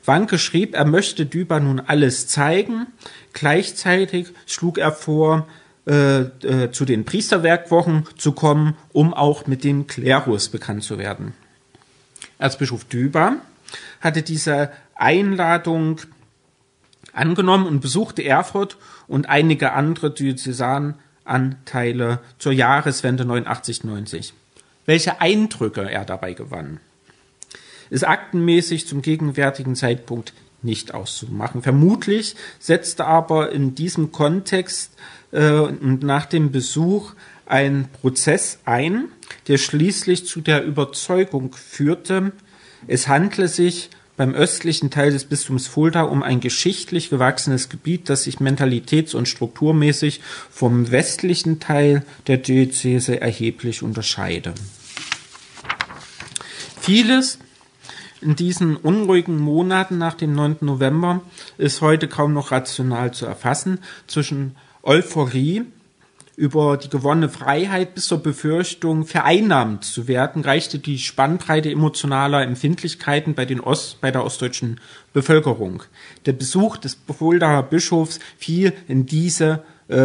Wanke 0.05 0.39
schrieb, 0.39 0.75
er 0.75 0.85
möchte 0.85 1.25
Düber 1.25 1.59
nun 1.59 1.79
alles 1.79 2.27
zeigen. 2.27 2.87
Gleichzeitig 3.33 4.27
schlug 4.47 4.77
er 4.77 4.91
vor, 4.91 5.47
äh, 5.85 6.19
äh, 6.21 6.71
zu 6.71 6.85
den 6.85 7.05
Priesterwerkwochen 7.05 8.05
zu 8.17 8.31
kommen, 8.33 8.75
um 8.91 9.13
auch 9.13 9.47
mit 9.47 9.63
dem 9.63 9.87
Klerus 9.87 10.49
bekannt 10.49 10.83
zu 10.83 10.97
werden. 10.97 11.33
Erzbischof 12.37 12.85
Düber 12.85 13.37
hatte 14.01 14.21
diese 14.21 14.71
Einladung 14.95 15.99
angenommen 17.19 17.67
und 17.67 17.81
besuchte 17.81 18.23
Erfurt 18.23 18.77
und 19.07 19.29
einige 19.29 19.73
andere 19.73 20.11
Diözesananteile 20.11 22.19
zur 22.39 22.51
Jahreswende 22.51 23.23
89-90. 23.23 24.33
Welche 24.85 25.21
Eindrücke 25.21 25.89
er 25.89 26.05
dabei 26.05 26.33
gewann, 26.33 26.79
ist 27.89 28.07
aktenmäßig 28.07 28.87
zum 28.87 29.01
gegenwärtigen 29.01 29.75
Zeitpunkt 29.75 30.33
nicht 30.61 30.93
auszumachen. 30.93 31.61
Vermutlich 31.61 32.35
setzte 32.59 33.05
aber 33.05 33.51
in 33.51 33.75
diesem 33.75 34.11
Kontext 34.11 34.93
äh, 35.31 35.51
und 35.51 36.03
nach 36.03 36.25
dem 36.25 36.51
Besuch 36.51 37.13
ein 37.45 37.87
Prozess 38.01 38.59
ein, 38.65 39.05
der 39.47 39.57
schließlich 39.57 40.25
zu 40.25 40.41
der 40.41 40.63
Überzeugung 40.63 41.53
führte, 41.53 42.31
es 42.87 43.07
handle 43.07 43.47
sich 43.47 43.89
beim 44.19 44.35
östlichen 44.35 44.91
Teil 44.91 45.11
des 45.11 45.23
Bistums 45.23 45.67
Fulda 45.67 46.01
um 46.01 46.23
ein 46.23 46.41
geschichtlich 46.41 47.09
gewachsenes 47.09 47.69
Gebiet, 47.69 48.09
das 48.09 48.23
sich 48.23 48.39
mentalitäts- 48.39 49.15
und 49.15 49.29
strukturmäßig 49.29 50.19
vom 50.51 50.91
westlichen 50.91 51.61
Teil 51.61 52.03
der 52.27 52.35
Diözese 52.35 53.21
erheblich 53.21 53.81
unterscheide. 53.81 54.53
Vieles 56.81 57.39
in 58.19 58.35
diesen 58.35 58.75
unruhigen 58.75 59.39
Monaten 59.39 59.97
nach 59.97 60.15
dem 60.15 60.33
9. 60.33 60.57
November 60.59 61.21
ist 61.57 61.79
heute 61.79 62.09
kaum 62.09 62.33
noch 62.33 62.51
rational 62.51 63.13
zu 63.13 63.25
erfassen. 63.25 63.79
Zwischen 64.05 64.57
Euphorie 64.83 65.63
über 66.39 66.77
die 66.77 66.89
gewonnene 66.89 67.27
Freiheit 67.27 67.95
bis 67.95 68.07
zur 68.07 68.23
Befürchtung, 68.23 69.05
vereinnahmt 69.05 69.83
zu 69.83 70.07
werden, 70.07 70.41
reichte 70.41 70.79
die 70.79 70.97
Spannbreite 70.97 71.69
emotionaler 71.69 72.43
Empfindlichkeiten 72.43 73.35
bei, 73.35 73.43
den 73.43 73.59
Ost, 73.59 73.99
bei 73.99 74.09
der 74.09 74.23
ostdeutschen 74.23 74.79
Bevölkerung. 75.11 75.83
Der 76.25 76.31
Besuch 76.31 76.77
des 76.77 76.97
Fuldaer 77.13 77.63
Bischofs 77.63 78.21
fiel 78.37 78.71
in 78.87 79.05
diese 79.05 79.63
äh, 79.89 79.97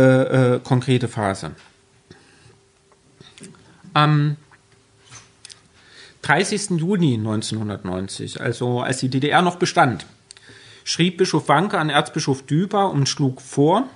äh, 0.54 0.60
konkrete 0.60 1.06
Phase. 1.06 1.52
Am 3.92 4.36
30. 6.22 6.80
Juni 6.80 7.14
1990, 7.14 8.40
also 8.40 8.80
als 8.80 8.98
die 8.98 9.08
DDR 9.08 9.40
noch 9.40 9.56
bestand, 9.56 10.04
schrieb 10.82 11.18
Bischof 11.18 11.48
Wanke 11.48 11.78
an 11.78 11.90
Erzbischof 11.90 12.42
Düber 12.42 12.90
und 12.90 13.08
schlug 13.08 13.40
vor, 13.40 13.88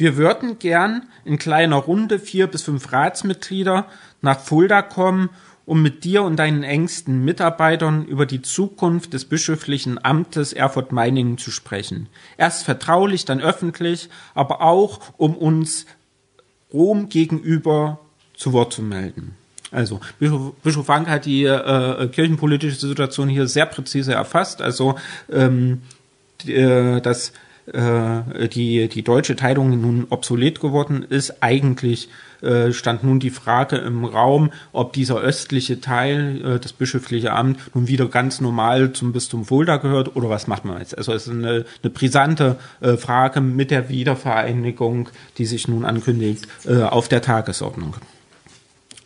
wir 0.00 0.16
würden 0.16 0.58
gern 0.58 1.08
in 1.24 1.38
kleiner 1.38 1.76
Runde 1.76 2.18
vier 2.18 2.46
bis 2.46 2.62
fünf 2.62 2.92
Ratsmitglieder 2.92 3.86
nach 4.22 4.40
Fulda 4.40 4.82
kommen, 4.82 5.30
um 5.66 5.82
mit 5.82 6.02
dir 6.04 6.22
und 6.22 6.36
deinen 6.36 6.62
engsten 6.62 7.24
Mitarbeitern 7.24 8.04
über 8.04 8.26
die 8.26 8.42
Zukunft 8.42 9.12
des 9.12 9.26
bischöflichen 9.26 10.04
Amtes 10.04 10.52
Erfurt-Meiningen 10.52 11.38
zu 11.38 11.50
sprechen. 11.50 12.08
Erst 12.36 12.64
vertraulich, 12.64 13.24
dann 13.24 13.40
öffentlich, 13.40 14.08
aber 14.34 14.62
auch, 14.62 15.00
um 15.16 15.36
uns 15.36 15.86
Rom 16.72 17.08
gegenüber 17.08 18.00
zu 18.34 18.52
Wort 18.52 18.72
zu 18.72 18.82
melden. 18.82 19.36
Also 19.70 20.00
Bischof, 20.18 20.54
Bischof 20.62 20.86
Frank 20.86 21.08
hat 21.08 21.26
die 21.26 21.44
äh, 21.44 22.08
kirchenpolitische 22.08 22.74
Situation 22.74 23.28
hier 23.28 23.46
sehr 23.46 23.66
präzise 23.66 24.14
erfasst. 24.14 24.62
Also 24.62 24.96
ähm, 25.30 25.82
die, 26.42 26.54
äh, 26.54 27.00
das 27.00 27.32
äh, 27.72 28.48
die, 28.48 28.88
die 28.88 29.02
deutsche 29.02 29.36
Teilung 29.36 29.80
nun 29.80 30.06
obsolet 30.10 30.60
geworden 30.60 31.04
ist. 31.08 31.42
Eigentlich 31.42 32.08
äh, 32.42 32.72
stand 32.72 33.04
nun 33.04 33.20
die 33.20 33.30
Frage 33.30 33.76
im 33.76 34.04
Raum, 34.04 34.50
ob 34.72 34.92
dieser 34.92 35.20
östliche 35.20 35.80
Teil, 35.80 36.42
äh, 36.44 36.58
das 36.58 36.72
bischöfliche 36.72 37.32
Amt, 37.32 37.58
nun 37.74 37.88
wieder 37.88 38.06
ganz 38.06 38.40
normal 38.40 38.92
zum 38.92 39.12
Bistum 39.12 39.44
Fulda 39.44 39.76
gehört 39.76 40.16
oder 40.16 40.30
was 40.30 40.46
macht 40.46 40.64
man 40.64 40.78
jetzt? 40.78 40.96
Also 40.96 41.12
es 41.12 41.26
ist 41.26 41.32
eine, 41.32 41.64
eine 41.82 41.90
brisante 41.92 42.56
äh, 42.80 42.96
Frage 42.96 43.40
mit 43.40 43.70
der 43.70 43.88
Wiedervereinigung, 43.88 45.08
die 45.38 45.46
sich 45.46 45.68
nun 45.68 45.84
ankündigt, 45.84 46.46
äh, 46.66 46.82
auf 46.82 47.08
der 47.08 47.22
Tagesordnung. 47.22 47.94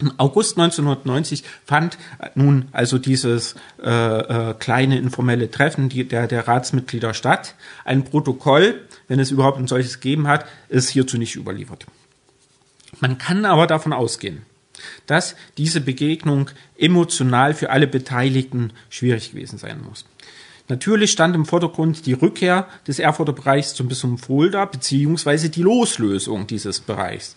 Im 0.00 0.12
August 0.18 0.58
1990 0.58 1.44
fand 1.64 1.98
nun 2.34 2.66
also 2.72 2.98
dieses 2.98 3.54
äh, 3.82 3.90
äh, 3.90 4.54
kleine 4.54 4.98
informelle 4.98 5.50
Treffen 5.50 5.88
die, 5.88 6.06
der, 6.06 6.26
der 6.26 6.48
Ratsmitglieder 6.48 7.14
statt. 7.14 7.54
Ein 7.84 8.04
Protokoll, 8.04 8.80
wenn 9.06 9.20
es 9.20 9.30
überhaupt 9.30 9.58
ein 9.58 9.68
solches 9.68 10.00
gegeben 10.00 10.26
hat, 10.26 10.46
ist 10.68 10.88
hierzu 10.88 11.16
nicht 11.16 11.36
überliefert. 11.36 11.86
Man 13.00 13.18
kann 13.18 13.44
aber 13.44 13.66
davon 13.66 13.92
ausgehen, 13.92 14.42
dass 15.06 15.36
diese 15.58 15.80
Begegnung 15.80 16.50
emotional 16.76 17.54
für 17.54 17.70
alle 17.70 17.86
Beteiligten 17.86 18.72
schwierig 18.90 19.32
gewesen 19.32 19.58
sein 19.58 19.80
muss. 19.80 20.04
Natürlich 20.68 21.12
stand 21.12 21.36
im 21.36 21.44
Vordergrund 21.44 22.06
die 22.06 22.14
Rückkehr 22.14 22.66
des 22.86 22.98
Erfurter 22.98 23.34
Bereichs 23.34 23.74
zum 23.74 23.88
Bistum 23.88 24.16
Fulda 24.16 24.64
beziehungsweise 24.64 25.50
die 25.50 25.62
Loslösung 25.62 26.46
dieses 26.46 26.80
Bereichs. 26.80 27.36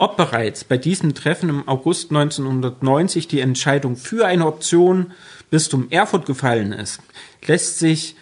Ob 0.00 0.16
bereits 0.16 0.62
bei 0.62 0.78
diesem 0.78 1.14
Treffen 1.14 1.48
im 1.48 1.68
August 1.68 2.10
1990 2.10 3.26
die 3.26 3.40
Entscheidung 3.40 3.96
für 3.96 4.26
eine 4.26 4.46
Option 4.46 5.12
Bistum 5.50 5.88
Erfurt 5.90 6.24
gefallen 6.26 6.72
ist, 6.72 7.00
lässt 7.46 7.78
sich 7.78 8.14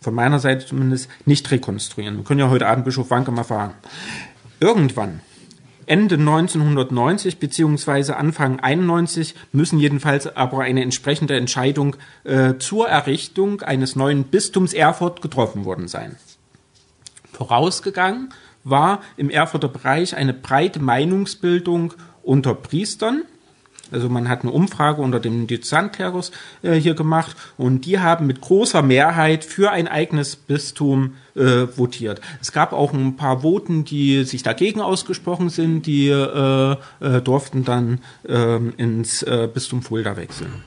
von 0.00 0.14
meiner 0.14 0.38
Seite 0.38 0.64
zumindest 0.64 1.10
nicht 1.26 1.50
rekonstruieren. 1.50 2.16
Wir 2.16 2.24
können 2.24 2.40
ja 2.40 2.48
heute 2.48 2.66
Abend 2.66 2.84
Bischof 2.84 3.10
Wanke 3.10 3.30
mal 3.30 3.44
fragen. 3.44 3.74
Irgendwann, 4.60 5.20
Ende 5.84 6.14
1990 6.14 7.38
beziehungsweise 7.38 8.16
Anfang 8.16 8.60
91 8.60 9.34
müssen 9.52 9.78
jedenfalls 9.78 10.26
aber 10.34 10.60
eine 10.60 10.82
entsprechende 10.82 11.36
Entscheidung 11.36 11.96
äh, 12.24 12.54
zur 12.58 12.88
Errichtung 12.88 13.60
eines 13.60 13.96
neuen 13.96 14.24
Bistums 14.24 14.72
Erfurt 14.72 15.20
getroffen 15.20 15.64
worden 15.64 15.88
sein. 15.88 16.16
Vorausgegangen 17.32 18.32
war 18.68 19.00
im 19.16 19.30
Erfurter 19.30 19.68
Bereich 19.68 20.16
eine 20.16 20.34
breite 20.34 20.80
Meinungsbildung 20.80 21.94
unter 22.22 22.54
Priestern. 22.54 23.22
Also 23.92 24.08
man 24.08 24.28
hat 24.28 24.42
eine 24.42 24.50
Umfrage 24.50 25.00
unter 25.00 25.20
dem 25.20 25.46
Dezantklerus 25.46 26.32
äh, 26.62 26.72
hier 26.74 26.94
gemacht 26.94 27.36
und 27.56 27.86
die 27.86 28.00
haben 28.00 28.26
mit 28.26 28.40
großer 28.40 28.82
Mehrheit 28.82 29.44
für 29.44 29.70
ein 29.70 29.86
eigenes 29.86 30.34
Bistum 30.34 31.14
äh, 31.36 31.68
votiert. 31.76 32.20
Es 32.40 32.50
gab 32.50 32.72
auch 32.72 32.92
ein 32.92 33.14
paar 33.14 33.42
Voten, 33.42 33.84
die 33.84 34.24
sich 34.24 34.42
dagegen 34.42 34.80
ausgesprochen 34.80 35.50
sind, 35.50 35.86
die 35.86 36.08
äh, 36.08 36.76
äh, 37.00 37.22
durften 37.22 37.64
dann 37.64 38.00
ähm, 38.28 38.74
ins 38.76 39.22
äh, 39.22 39.48
Bistum 39.52 39.82
Fulda 39.82 40.16
wechseln. 40.16 40.64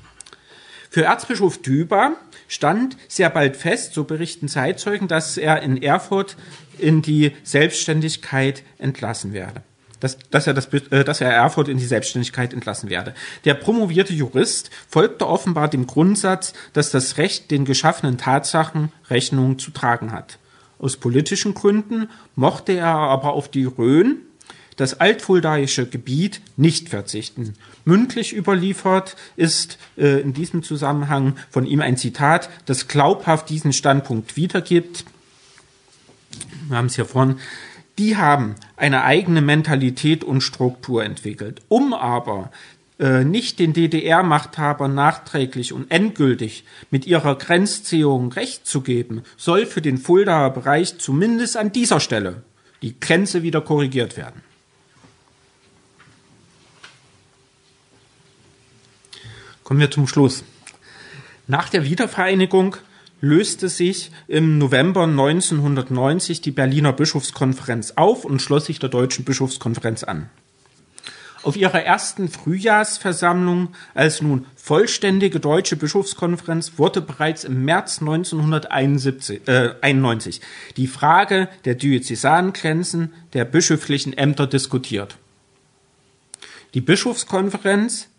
Für 0.90 1.04
Erzbischof 1.04 1.62
Düber 1.62 2.14
stand 2.48 2.98
sehr 3.08 3.30
bald 3.30 3.58
fest, 3.58 3.94
so 3.94 4.06
berichten 4.06 4.48
Zeitzeugen, 4.48 5.08
dass 5.08 5.38
er 5.38 5.62
in 5.62 5.82
Erfurt 5.82 6.36
in 6.80 7.02
die 7.02 7.32
Selbstständigkeit 7.44 8.64
entlassen 8.78 9.34
werde. 9.34 9.62
Dass, 10.00 10.18
dass, 10.32 10.48
er 10.48 10.54
das, 10.54 10.68
äh, 10.68 11.04
dass 11.04 11.20
er 11.20 11.32
Erfurt 11.32 11.68
in 11.68 11.78
die 11.78 11.86
Selbstständigkeit 11.86 12.54
entlassen 12.54 12.90
werde. 12.90 13.14
Der 13.44 13.54
promovierte 13.54 14.14
Jurist 14.14 14.70
folgte 14.88 15.28
offenbar 15.28 15.68
dem 15.68 15.88
Grundsatz, 15.88 16.54
dass 16.72 16.90
das 16.90 17.18
Recht 17.18 17.52
den 17.52 17.66
geschaffenen 17.66 18.18
Tatsachen 18.18 18.94
Rechnung 19.10 19.60
zu 19.60 19.72
tragen 19.72 20.12
hat. 20.14 20.40
Aus 20.80 20.96
politischen 20.96 21.54
Gründen 21.54 22.10
mochte 22.36 22.72
er 22.72 22.88
aber 22.88 23.34
auf 23.34 23.50
die 23.50 23.66
Rhön, 23.66 24.22
das 24.78 25.02
altfuldaische 25.02 25.86
Gebiet, 25.88 26.40
nicht 26.56 26.88
verzichten. 26.88 27.56
Mündlich 27.84 28.34
überliefert 28.34 29.18
ist 29.36 29.78
äh, 29.98 30.22
in 30.22 30.32
diesem 30.32 30.64
Zusammenhang 30.64 31.36
von 31.50 31.66
ihm 31.66 31.82
ein 31.82 31.98
Zitat, 31.98 32.50
das 32.66 32.88
glaubhaft 32.88 33.50
diesen 33.50 33.74
Standpunkt 33.74 34.38
wiedergibt 34.38 35.04
wir 36.70 36.78
haben 36.78 36.86
es 36.86 36.96
hier 36.96 37.06
vorhin, 37.06 37.40
die 37.98 38.16
haben 38.16 38.56
eine 38.78 39.04
eigene 39.04 39.42
Mentalität 39.42 40.24
und 40.24 40.42
Struktur 40.42 41.04
entwickelt. 41.04 41.62
Um 41.68 41.94
aber 41.94 42.52
äh, 43.00 43.24
nicht 43.24 43.60
den 43.60 43.74
DDR-Machthabern 43.74 44.94
nachträglich 44.94 45.74
und 45.74 45.92
endgültig 45.92 46.64
mit 46.92 47.06
ihrer 47.06 47.36
Grenzziehung 47.36 48.32
Recht 48.32 48.66
zu 48.66 48.82
geben, 48.82 49.24
soll 49.36 49.66
für 49.66 49.82
den 49.82 49.98
Fuldaer 49.98 50.52
Bereich 50.52 50.98
zumindest 50.98 51.58
an 51.58 51.72
dieser 51.72 52.00
Stelle 52.00 52.44
die 52.82 53.00
Grenze 53.00 53.44
wieder 53.44 53.62
korrigiert 53.62 54.16
werden. 54.16 54.42
Kommen 59.64 59.80
wir 59.80 59.92
zum 59.92 60.08
Schluss. 60.08 60.44
Nach 61.48 61.70
der 61.70 61.84
Wiedervereinigung 61.84 62.78
löste 63.22 63.70
sich 63.70 64.12
im 64.28 64.58
November 64.58 65.04
1990 65.04 66.42
die 66.42 66.52
Berliner 66.52 66.94
Bischofskonferenz 66.94 67.94
auf 67.96 68.26
und 68.26 68.42
schloss 68.42 68.66
sich 68.66 68.80
der 68.80 68.90
Deutschen 68.90 69.26
Bischofskonferenz 69.26 70.04
an. 70.04 70.30
Auf 71.42 71.56
ihrer 71.56 71.82
ersten 71.82 72.28
Frühjahrsversammlung 72.28 73.70
als 73.94 74.22
nun 74.22 74.46
vollständige 74.56 75.40
deutsche 75.40 75.78
Bischofskonferenz 75.78 76.74
wurde 76.78 77.00
bereits 77.00 77.46
im 77.46 77.64
März 77.64 78.02
1991 78.02 79.46
äh, 79.48 80.42
die 80.76 80.88
Frage 80.88 81.48
der 81.64 81.76
Diözesangrenzen 81.76 83.14
der 83.32 83.46
bischöflichen 83.46 84.12
Ämter 84.18 84.48
diskutiert. 84.48 85.16
Die 86.74 86.82
Bischofskonferenz 86.82 88.10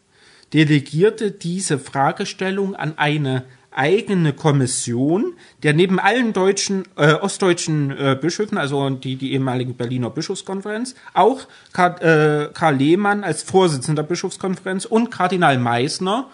delegierte 0.55 1.31
diese 1.31 1.79
Fragestellung 1.79 2.75
an 2.75 2.97
eine 2.97 3.45
eigene 3.73 4.33
Kommission, 4.33 5.35
der 5.63 5.75
neben 5.75 5.99
allen 6.01 6.33
deutschen, 6.33 6.85
äh, 6.97 7.13
ostdeutschen 7.15 7.91
äh, 7.91 8.19
Bischöfen, 8.21 8.59
also 8.59 8.91
die, 8.91 9.17
die 9.17 9.33
ehemalige 9.33 9.73
Berliner 9.73 10.11
Bischofskonferenz, 10.11 10.95
auch 11.15 11.47
Karl, 11.73 12.49
äh, 12.49 12.53
Karl 12.53 12.77
Lehmann 12.77 13.23
als 13.25 13.43
Vorsitzender 13.43 14.03
der 14.03 14.09
Bischofskonferenz 14.09 14.85
und 14.85 15.11
Kardinal 15.11 15.59
Meissner, 15.59 16.29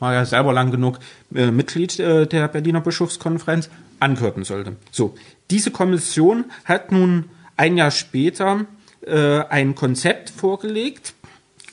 war 0.00 0.14
ja 0.14 0.24
selber 0.24 0.52
lang 0.52 0.70
genug 0.70 0.98
äh, 1.34 1.50
Mitglied 1.50 1.98
äh, 2.00 2.26
der 2.26 2.48
Berliner 2.48 2.80
Bischofskonferenz, 2.80 3.70
angehörten 4.00 4.44
sollte. 4.44 4.76
So, 4.90 5.14
diese 5.50 5.70
Kommission 5.70 6.46
hat 6.64 6.92
nun 6.92 7.26
ein 7.56 7.76
Jahr 7.76 7.90
später 7.90 8.66
äh, 9.06 9.40
ein 9.44 9.74
Konzept 9.74 10.30
vorgelegt 10.30 11.14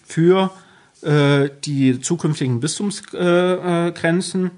für 0.05 0.51
äh, 1.01 1.49
die 1.63 1.99
zukünftigen 1.99 2.59
Bistumsgrenzen. 2.59 4.51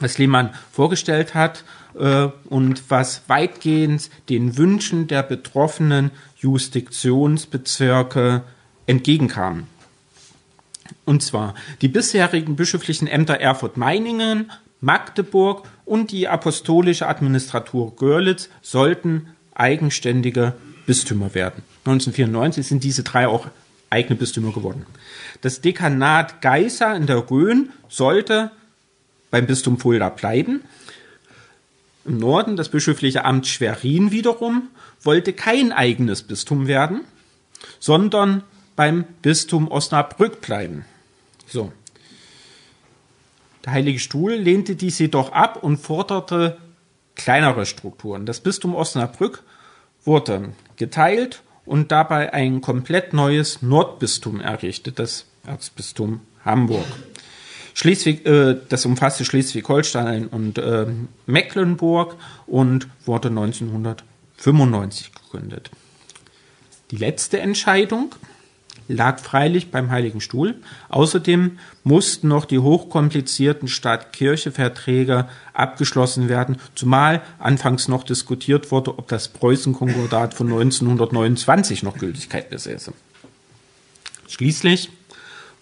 Was 0.00 0.18
Lehmann 0.18 0.50
vorgestellt 0.72 1.34
hat 1.34 1.64
äh, 1.98 2.28
und 2.48 2.90
was 2.90 3.22
weitgehend 3.28 4.10
den 4.28 4.56
Wünschen 4.56 5.06
der 5.06 5.22
betroffenen 5.22 6.10
Jurisdiktionsbezirke 6.38 8.42
entgegenkam. 8.86 9.66
Und 11.04 11.22
zwar 11.22 11.54
die 11.80 11.88
bisherigen 11.88 12.56
bischöflichen 12.56 13.08
Ämter 13.08 13.40
Erfurt-Meiningen, 13.40 14.52
Magdeburg 14.80 15.66
und 15.84 16.12
die 16.12 16.28
apostolische 16.28 17.08
Administratur 17.08 17.96
Görlitz 17.96 18.48
sollten 18.62 19.28
eigenständige 19.54 20.54
Bistümer 20.86 21.34
werden. 21.34 21.62
1994 21.84 22.66
sind 22.66 22.84
diese 22.84 23.02
drei 23.02 23.26
auch 23.26 23.46
eigene 23.90 24.16
Bistümer 24.16 24.52
geworden. 24.52 24.86
Das 25.40 25.60
Dekanat 25.60 26.42
Geisa 26.42 26.94
in 26.94 27.06
der 27.06 27.30
Rhön 27.30 27.70
sollte 27.88 28.50
beim 29.30 29.46
Bistum 29.46 29.78
Fulda 29.78 30.08
bleiben. 30.08 30.62
Im 32.04 32.18
Norden 32.18 32.56
das 32.56 32.68
bischöfliche 32.68 33.24
Amt 33.24 33.46
Schwerin 33.46 34.12
wiederum 34.12 34.68
wollte 35.02 35.32
kein 35.32 35.72
eigenes 35.72 36.22
Bistum 36.22 36.66
werden, 36.66 37.02
sondern 37.80 38.42
beim 38.76 39.04
Bistum 39.22 39.68
Osnabrück 39.68 40.40
bleiben. 40.40 40.84
So. 41.46 41.72
Der 43.64 43.72
Heilige 43.72 43.98
Stuhl 43.98 44.34
lehnte 44.34 44.76
dies 44.76 44.98
jedoch 44.98 45.32
ab 45.32 45.62
und 45.62 45.78
forderte 45.78 46.58
kleinere 47.16 47.66
Strukturen. 47.66 48.26
Das 48.26 48.40
Bistum 48.40 48.74
Osnabrück 48.74 49.42
wurde 50.04 50.52
geteilt 50.76 51.42
und 51.64 51.90
dabei 51.90 52.32
ein 52.32 52.60
komplett 52.60 53.12
neues 53.12 53.62
Nordbistum 53.62 54.40
errichtet, 54.40 55.00
das 55.00 55.26
Erzbistum 55.44 56.20
Hamburg. 56.44 56.86
Schleswig, 57.76 58.24
äh, 58.24 58.56
das 58.70 58.86
umfasste 58.86 59.26
Schleswig-Holstein 59.26 60.28
und 60.28 60.56
äh, 60.56 60.86
Mecklenburg 61.26 62.16
und 62.46 62.88
wurde 63.04 63.28
1995 63.28 65.12
gegründet. 65.12 65.70
Die 66.90 66.96
letzte 66.96 67.38
Entscheidung 67.38 68.14
lag 68.88 69.18
freilich 69.20 69.70
beim 69.70 69.90
Heiligen 69.90 70.22
Stuhl. 70.22 70.54
Außerdem 70.88 71.58
mussten 71.84 72.28
noch 72.28 72.46
die 72.46 72.60
hochkomplizierten 72.60 73.68
Staat-Kirche-Verträge 73.68 75.28
abgeschlossen 75.52 76.30
werden, 76.30 76.56
zumal 76.74 77.20
anfangs 77.38 77.88
noch 77.88 78.04
diskutiert 78.04 78.70
wurde, 78.72 78.98
ob 78.98 79.08
das 79.08 79.28
Preußen-Konkordat 79.28 80.32
von 80.32 80.46
1929 80.46 81.82
noch 81.82 81.98
Gültigkeit 81.98 82.48
besäße. 82.48 82.94
Schließlich 84.28 84.88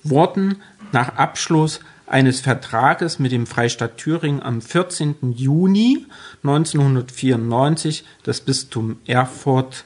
wurden 0.05 0.63
nach 0.93 1.17
Abschluss 1.17 1.81
eines 2.07 2.41
Vertrages 2.41 3.19
mit 3.19 3.33
dem 3.33 3.47
Freistaat 3.47 3.97
Thüringen 3.97 4.43
am 4.43 4.61
14. 4.61 5.35
Juni 5.35 6.07
1994 6.43 8.05
das 8.23 8.41
Bistum 8.41 8.99
Erfurt 9.07 9.85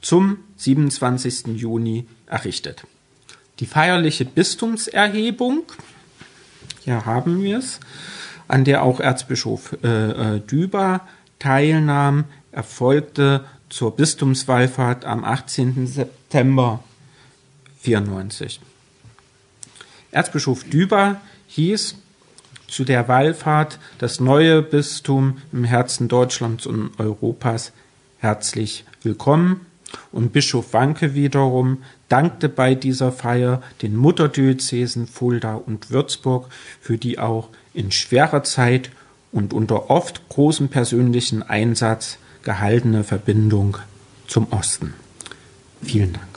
zum 0.00 0.38
27. 0.56 1.46
Juni 1.56 2.06
errichtet. 2.26 2.84
Die 3.60 3.66
feierliche 3.66 4.24
Bistumserhebung, 4.24 5.62
hier 6.80 7.06
haben 7.06 7.42
wir 7.42 7.58
es, 7.58 7.78
an 8.48 8.64
der 8.64 8.82
auch 8.82 8.98
Erzbischof 8.98 9.76
äh, 9.84 10.36
äh 10.36 10.40
Düber 10.40 11.06
teilnahm, 11.38 12.24
erfolgte 12.50 13.44
zur 13.68 13.96
Bistumswallfahrt 13.96 15.04
am 15.04 15.24
18. 15.24 15.86
September 15.86 16.82
94. 17.80 18.60
Erzbischof 20.12 20.64
Düber 20.64 21.20
hieß 21.48 21.96
zu 22.68 22.84
der 22.84 23.08
Wallfahrt 23.08 23.78
das 23.98 24.20
neue 24.20 24.62
Bistum 24.62 25.38
im 25.52 25.64
Herzen 25.64 26.06
Deutschlands 26.08 26.66
und 26.66 26.90
Europas 26.98 27.72
herzlich 28.18 28.84
willkommen 29.02 29.62
und 30.12 30.34
Bischof 30.34 30.74
Wanke 30.74 31.14
wiederum 31.14 31.78
dankte 32.10 32.50
bei 32.50 32.74
dieser 32.74 33.10
Feier 33.10 33.62
den 33.80 33.96
Mutterdiözesen 33.96 35.06
Fulda 35.06 35.54
und 35.54 35.90
Würzburg 35.90 36.48
für 36.80 36.98
die 36.98 37.18
auch 37.18 37.48
in 37.72 37.90
schwerer 37.90 38.42
Zeit 38.44 38.90
und 39.32 39.54
unter 39.54 39.88
oft 39.88 40.28
großem 40.28 40.68
persönlichen 40.68 41.42
Einsatz 41.42 42.18
gehaltene 42.42 43.02
Verbindung 43.02 43.78
zum 44.26 44.52
Osten. 44.52 44.92
Vielen 45.82 46.12
Dank. 46.12 46.32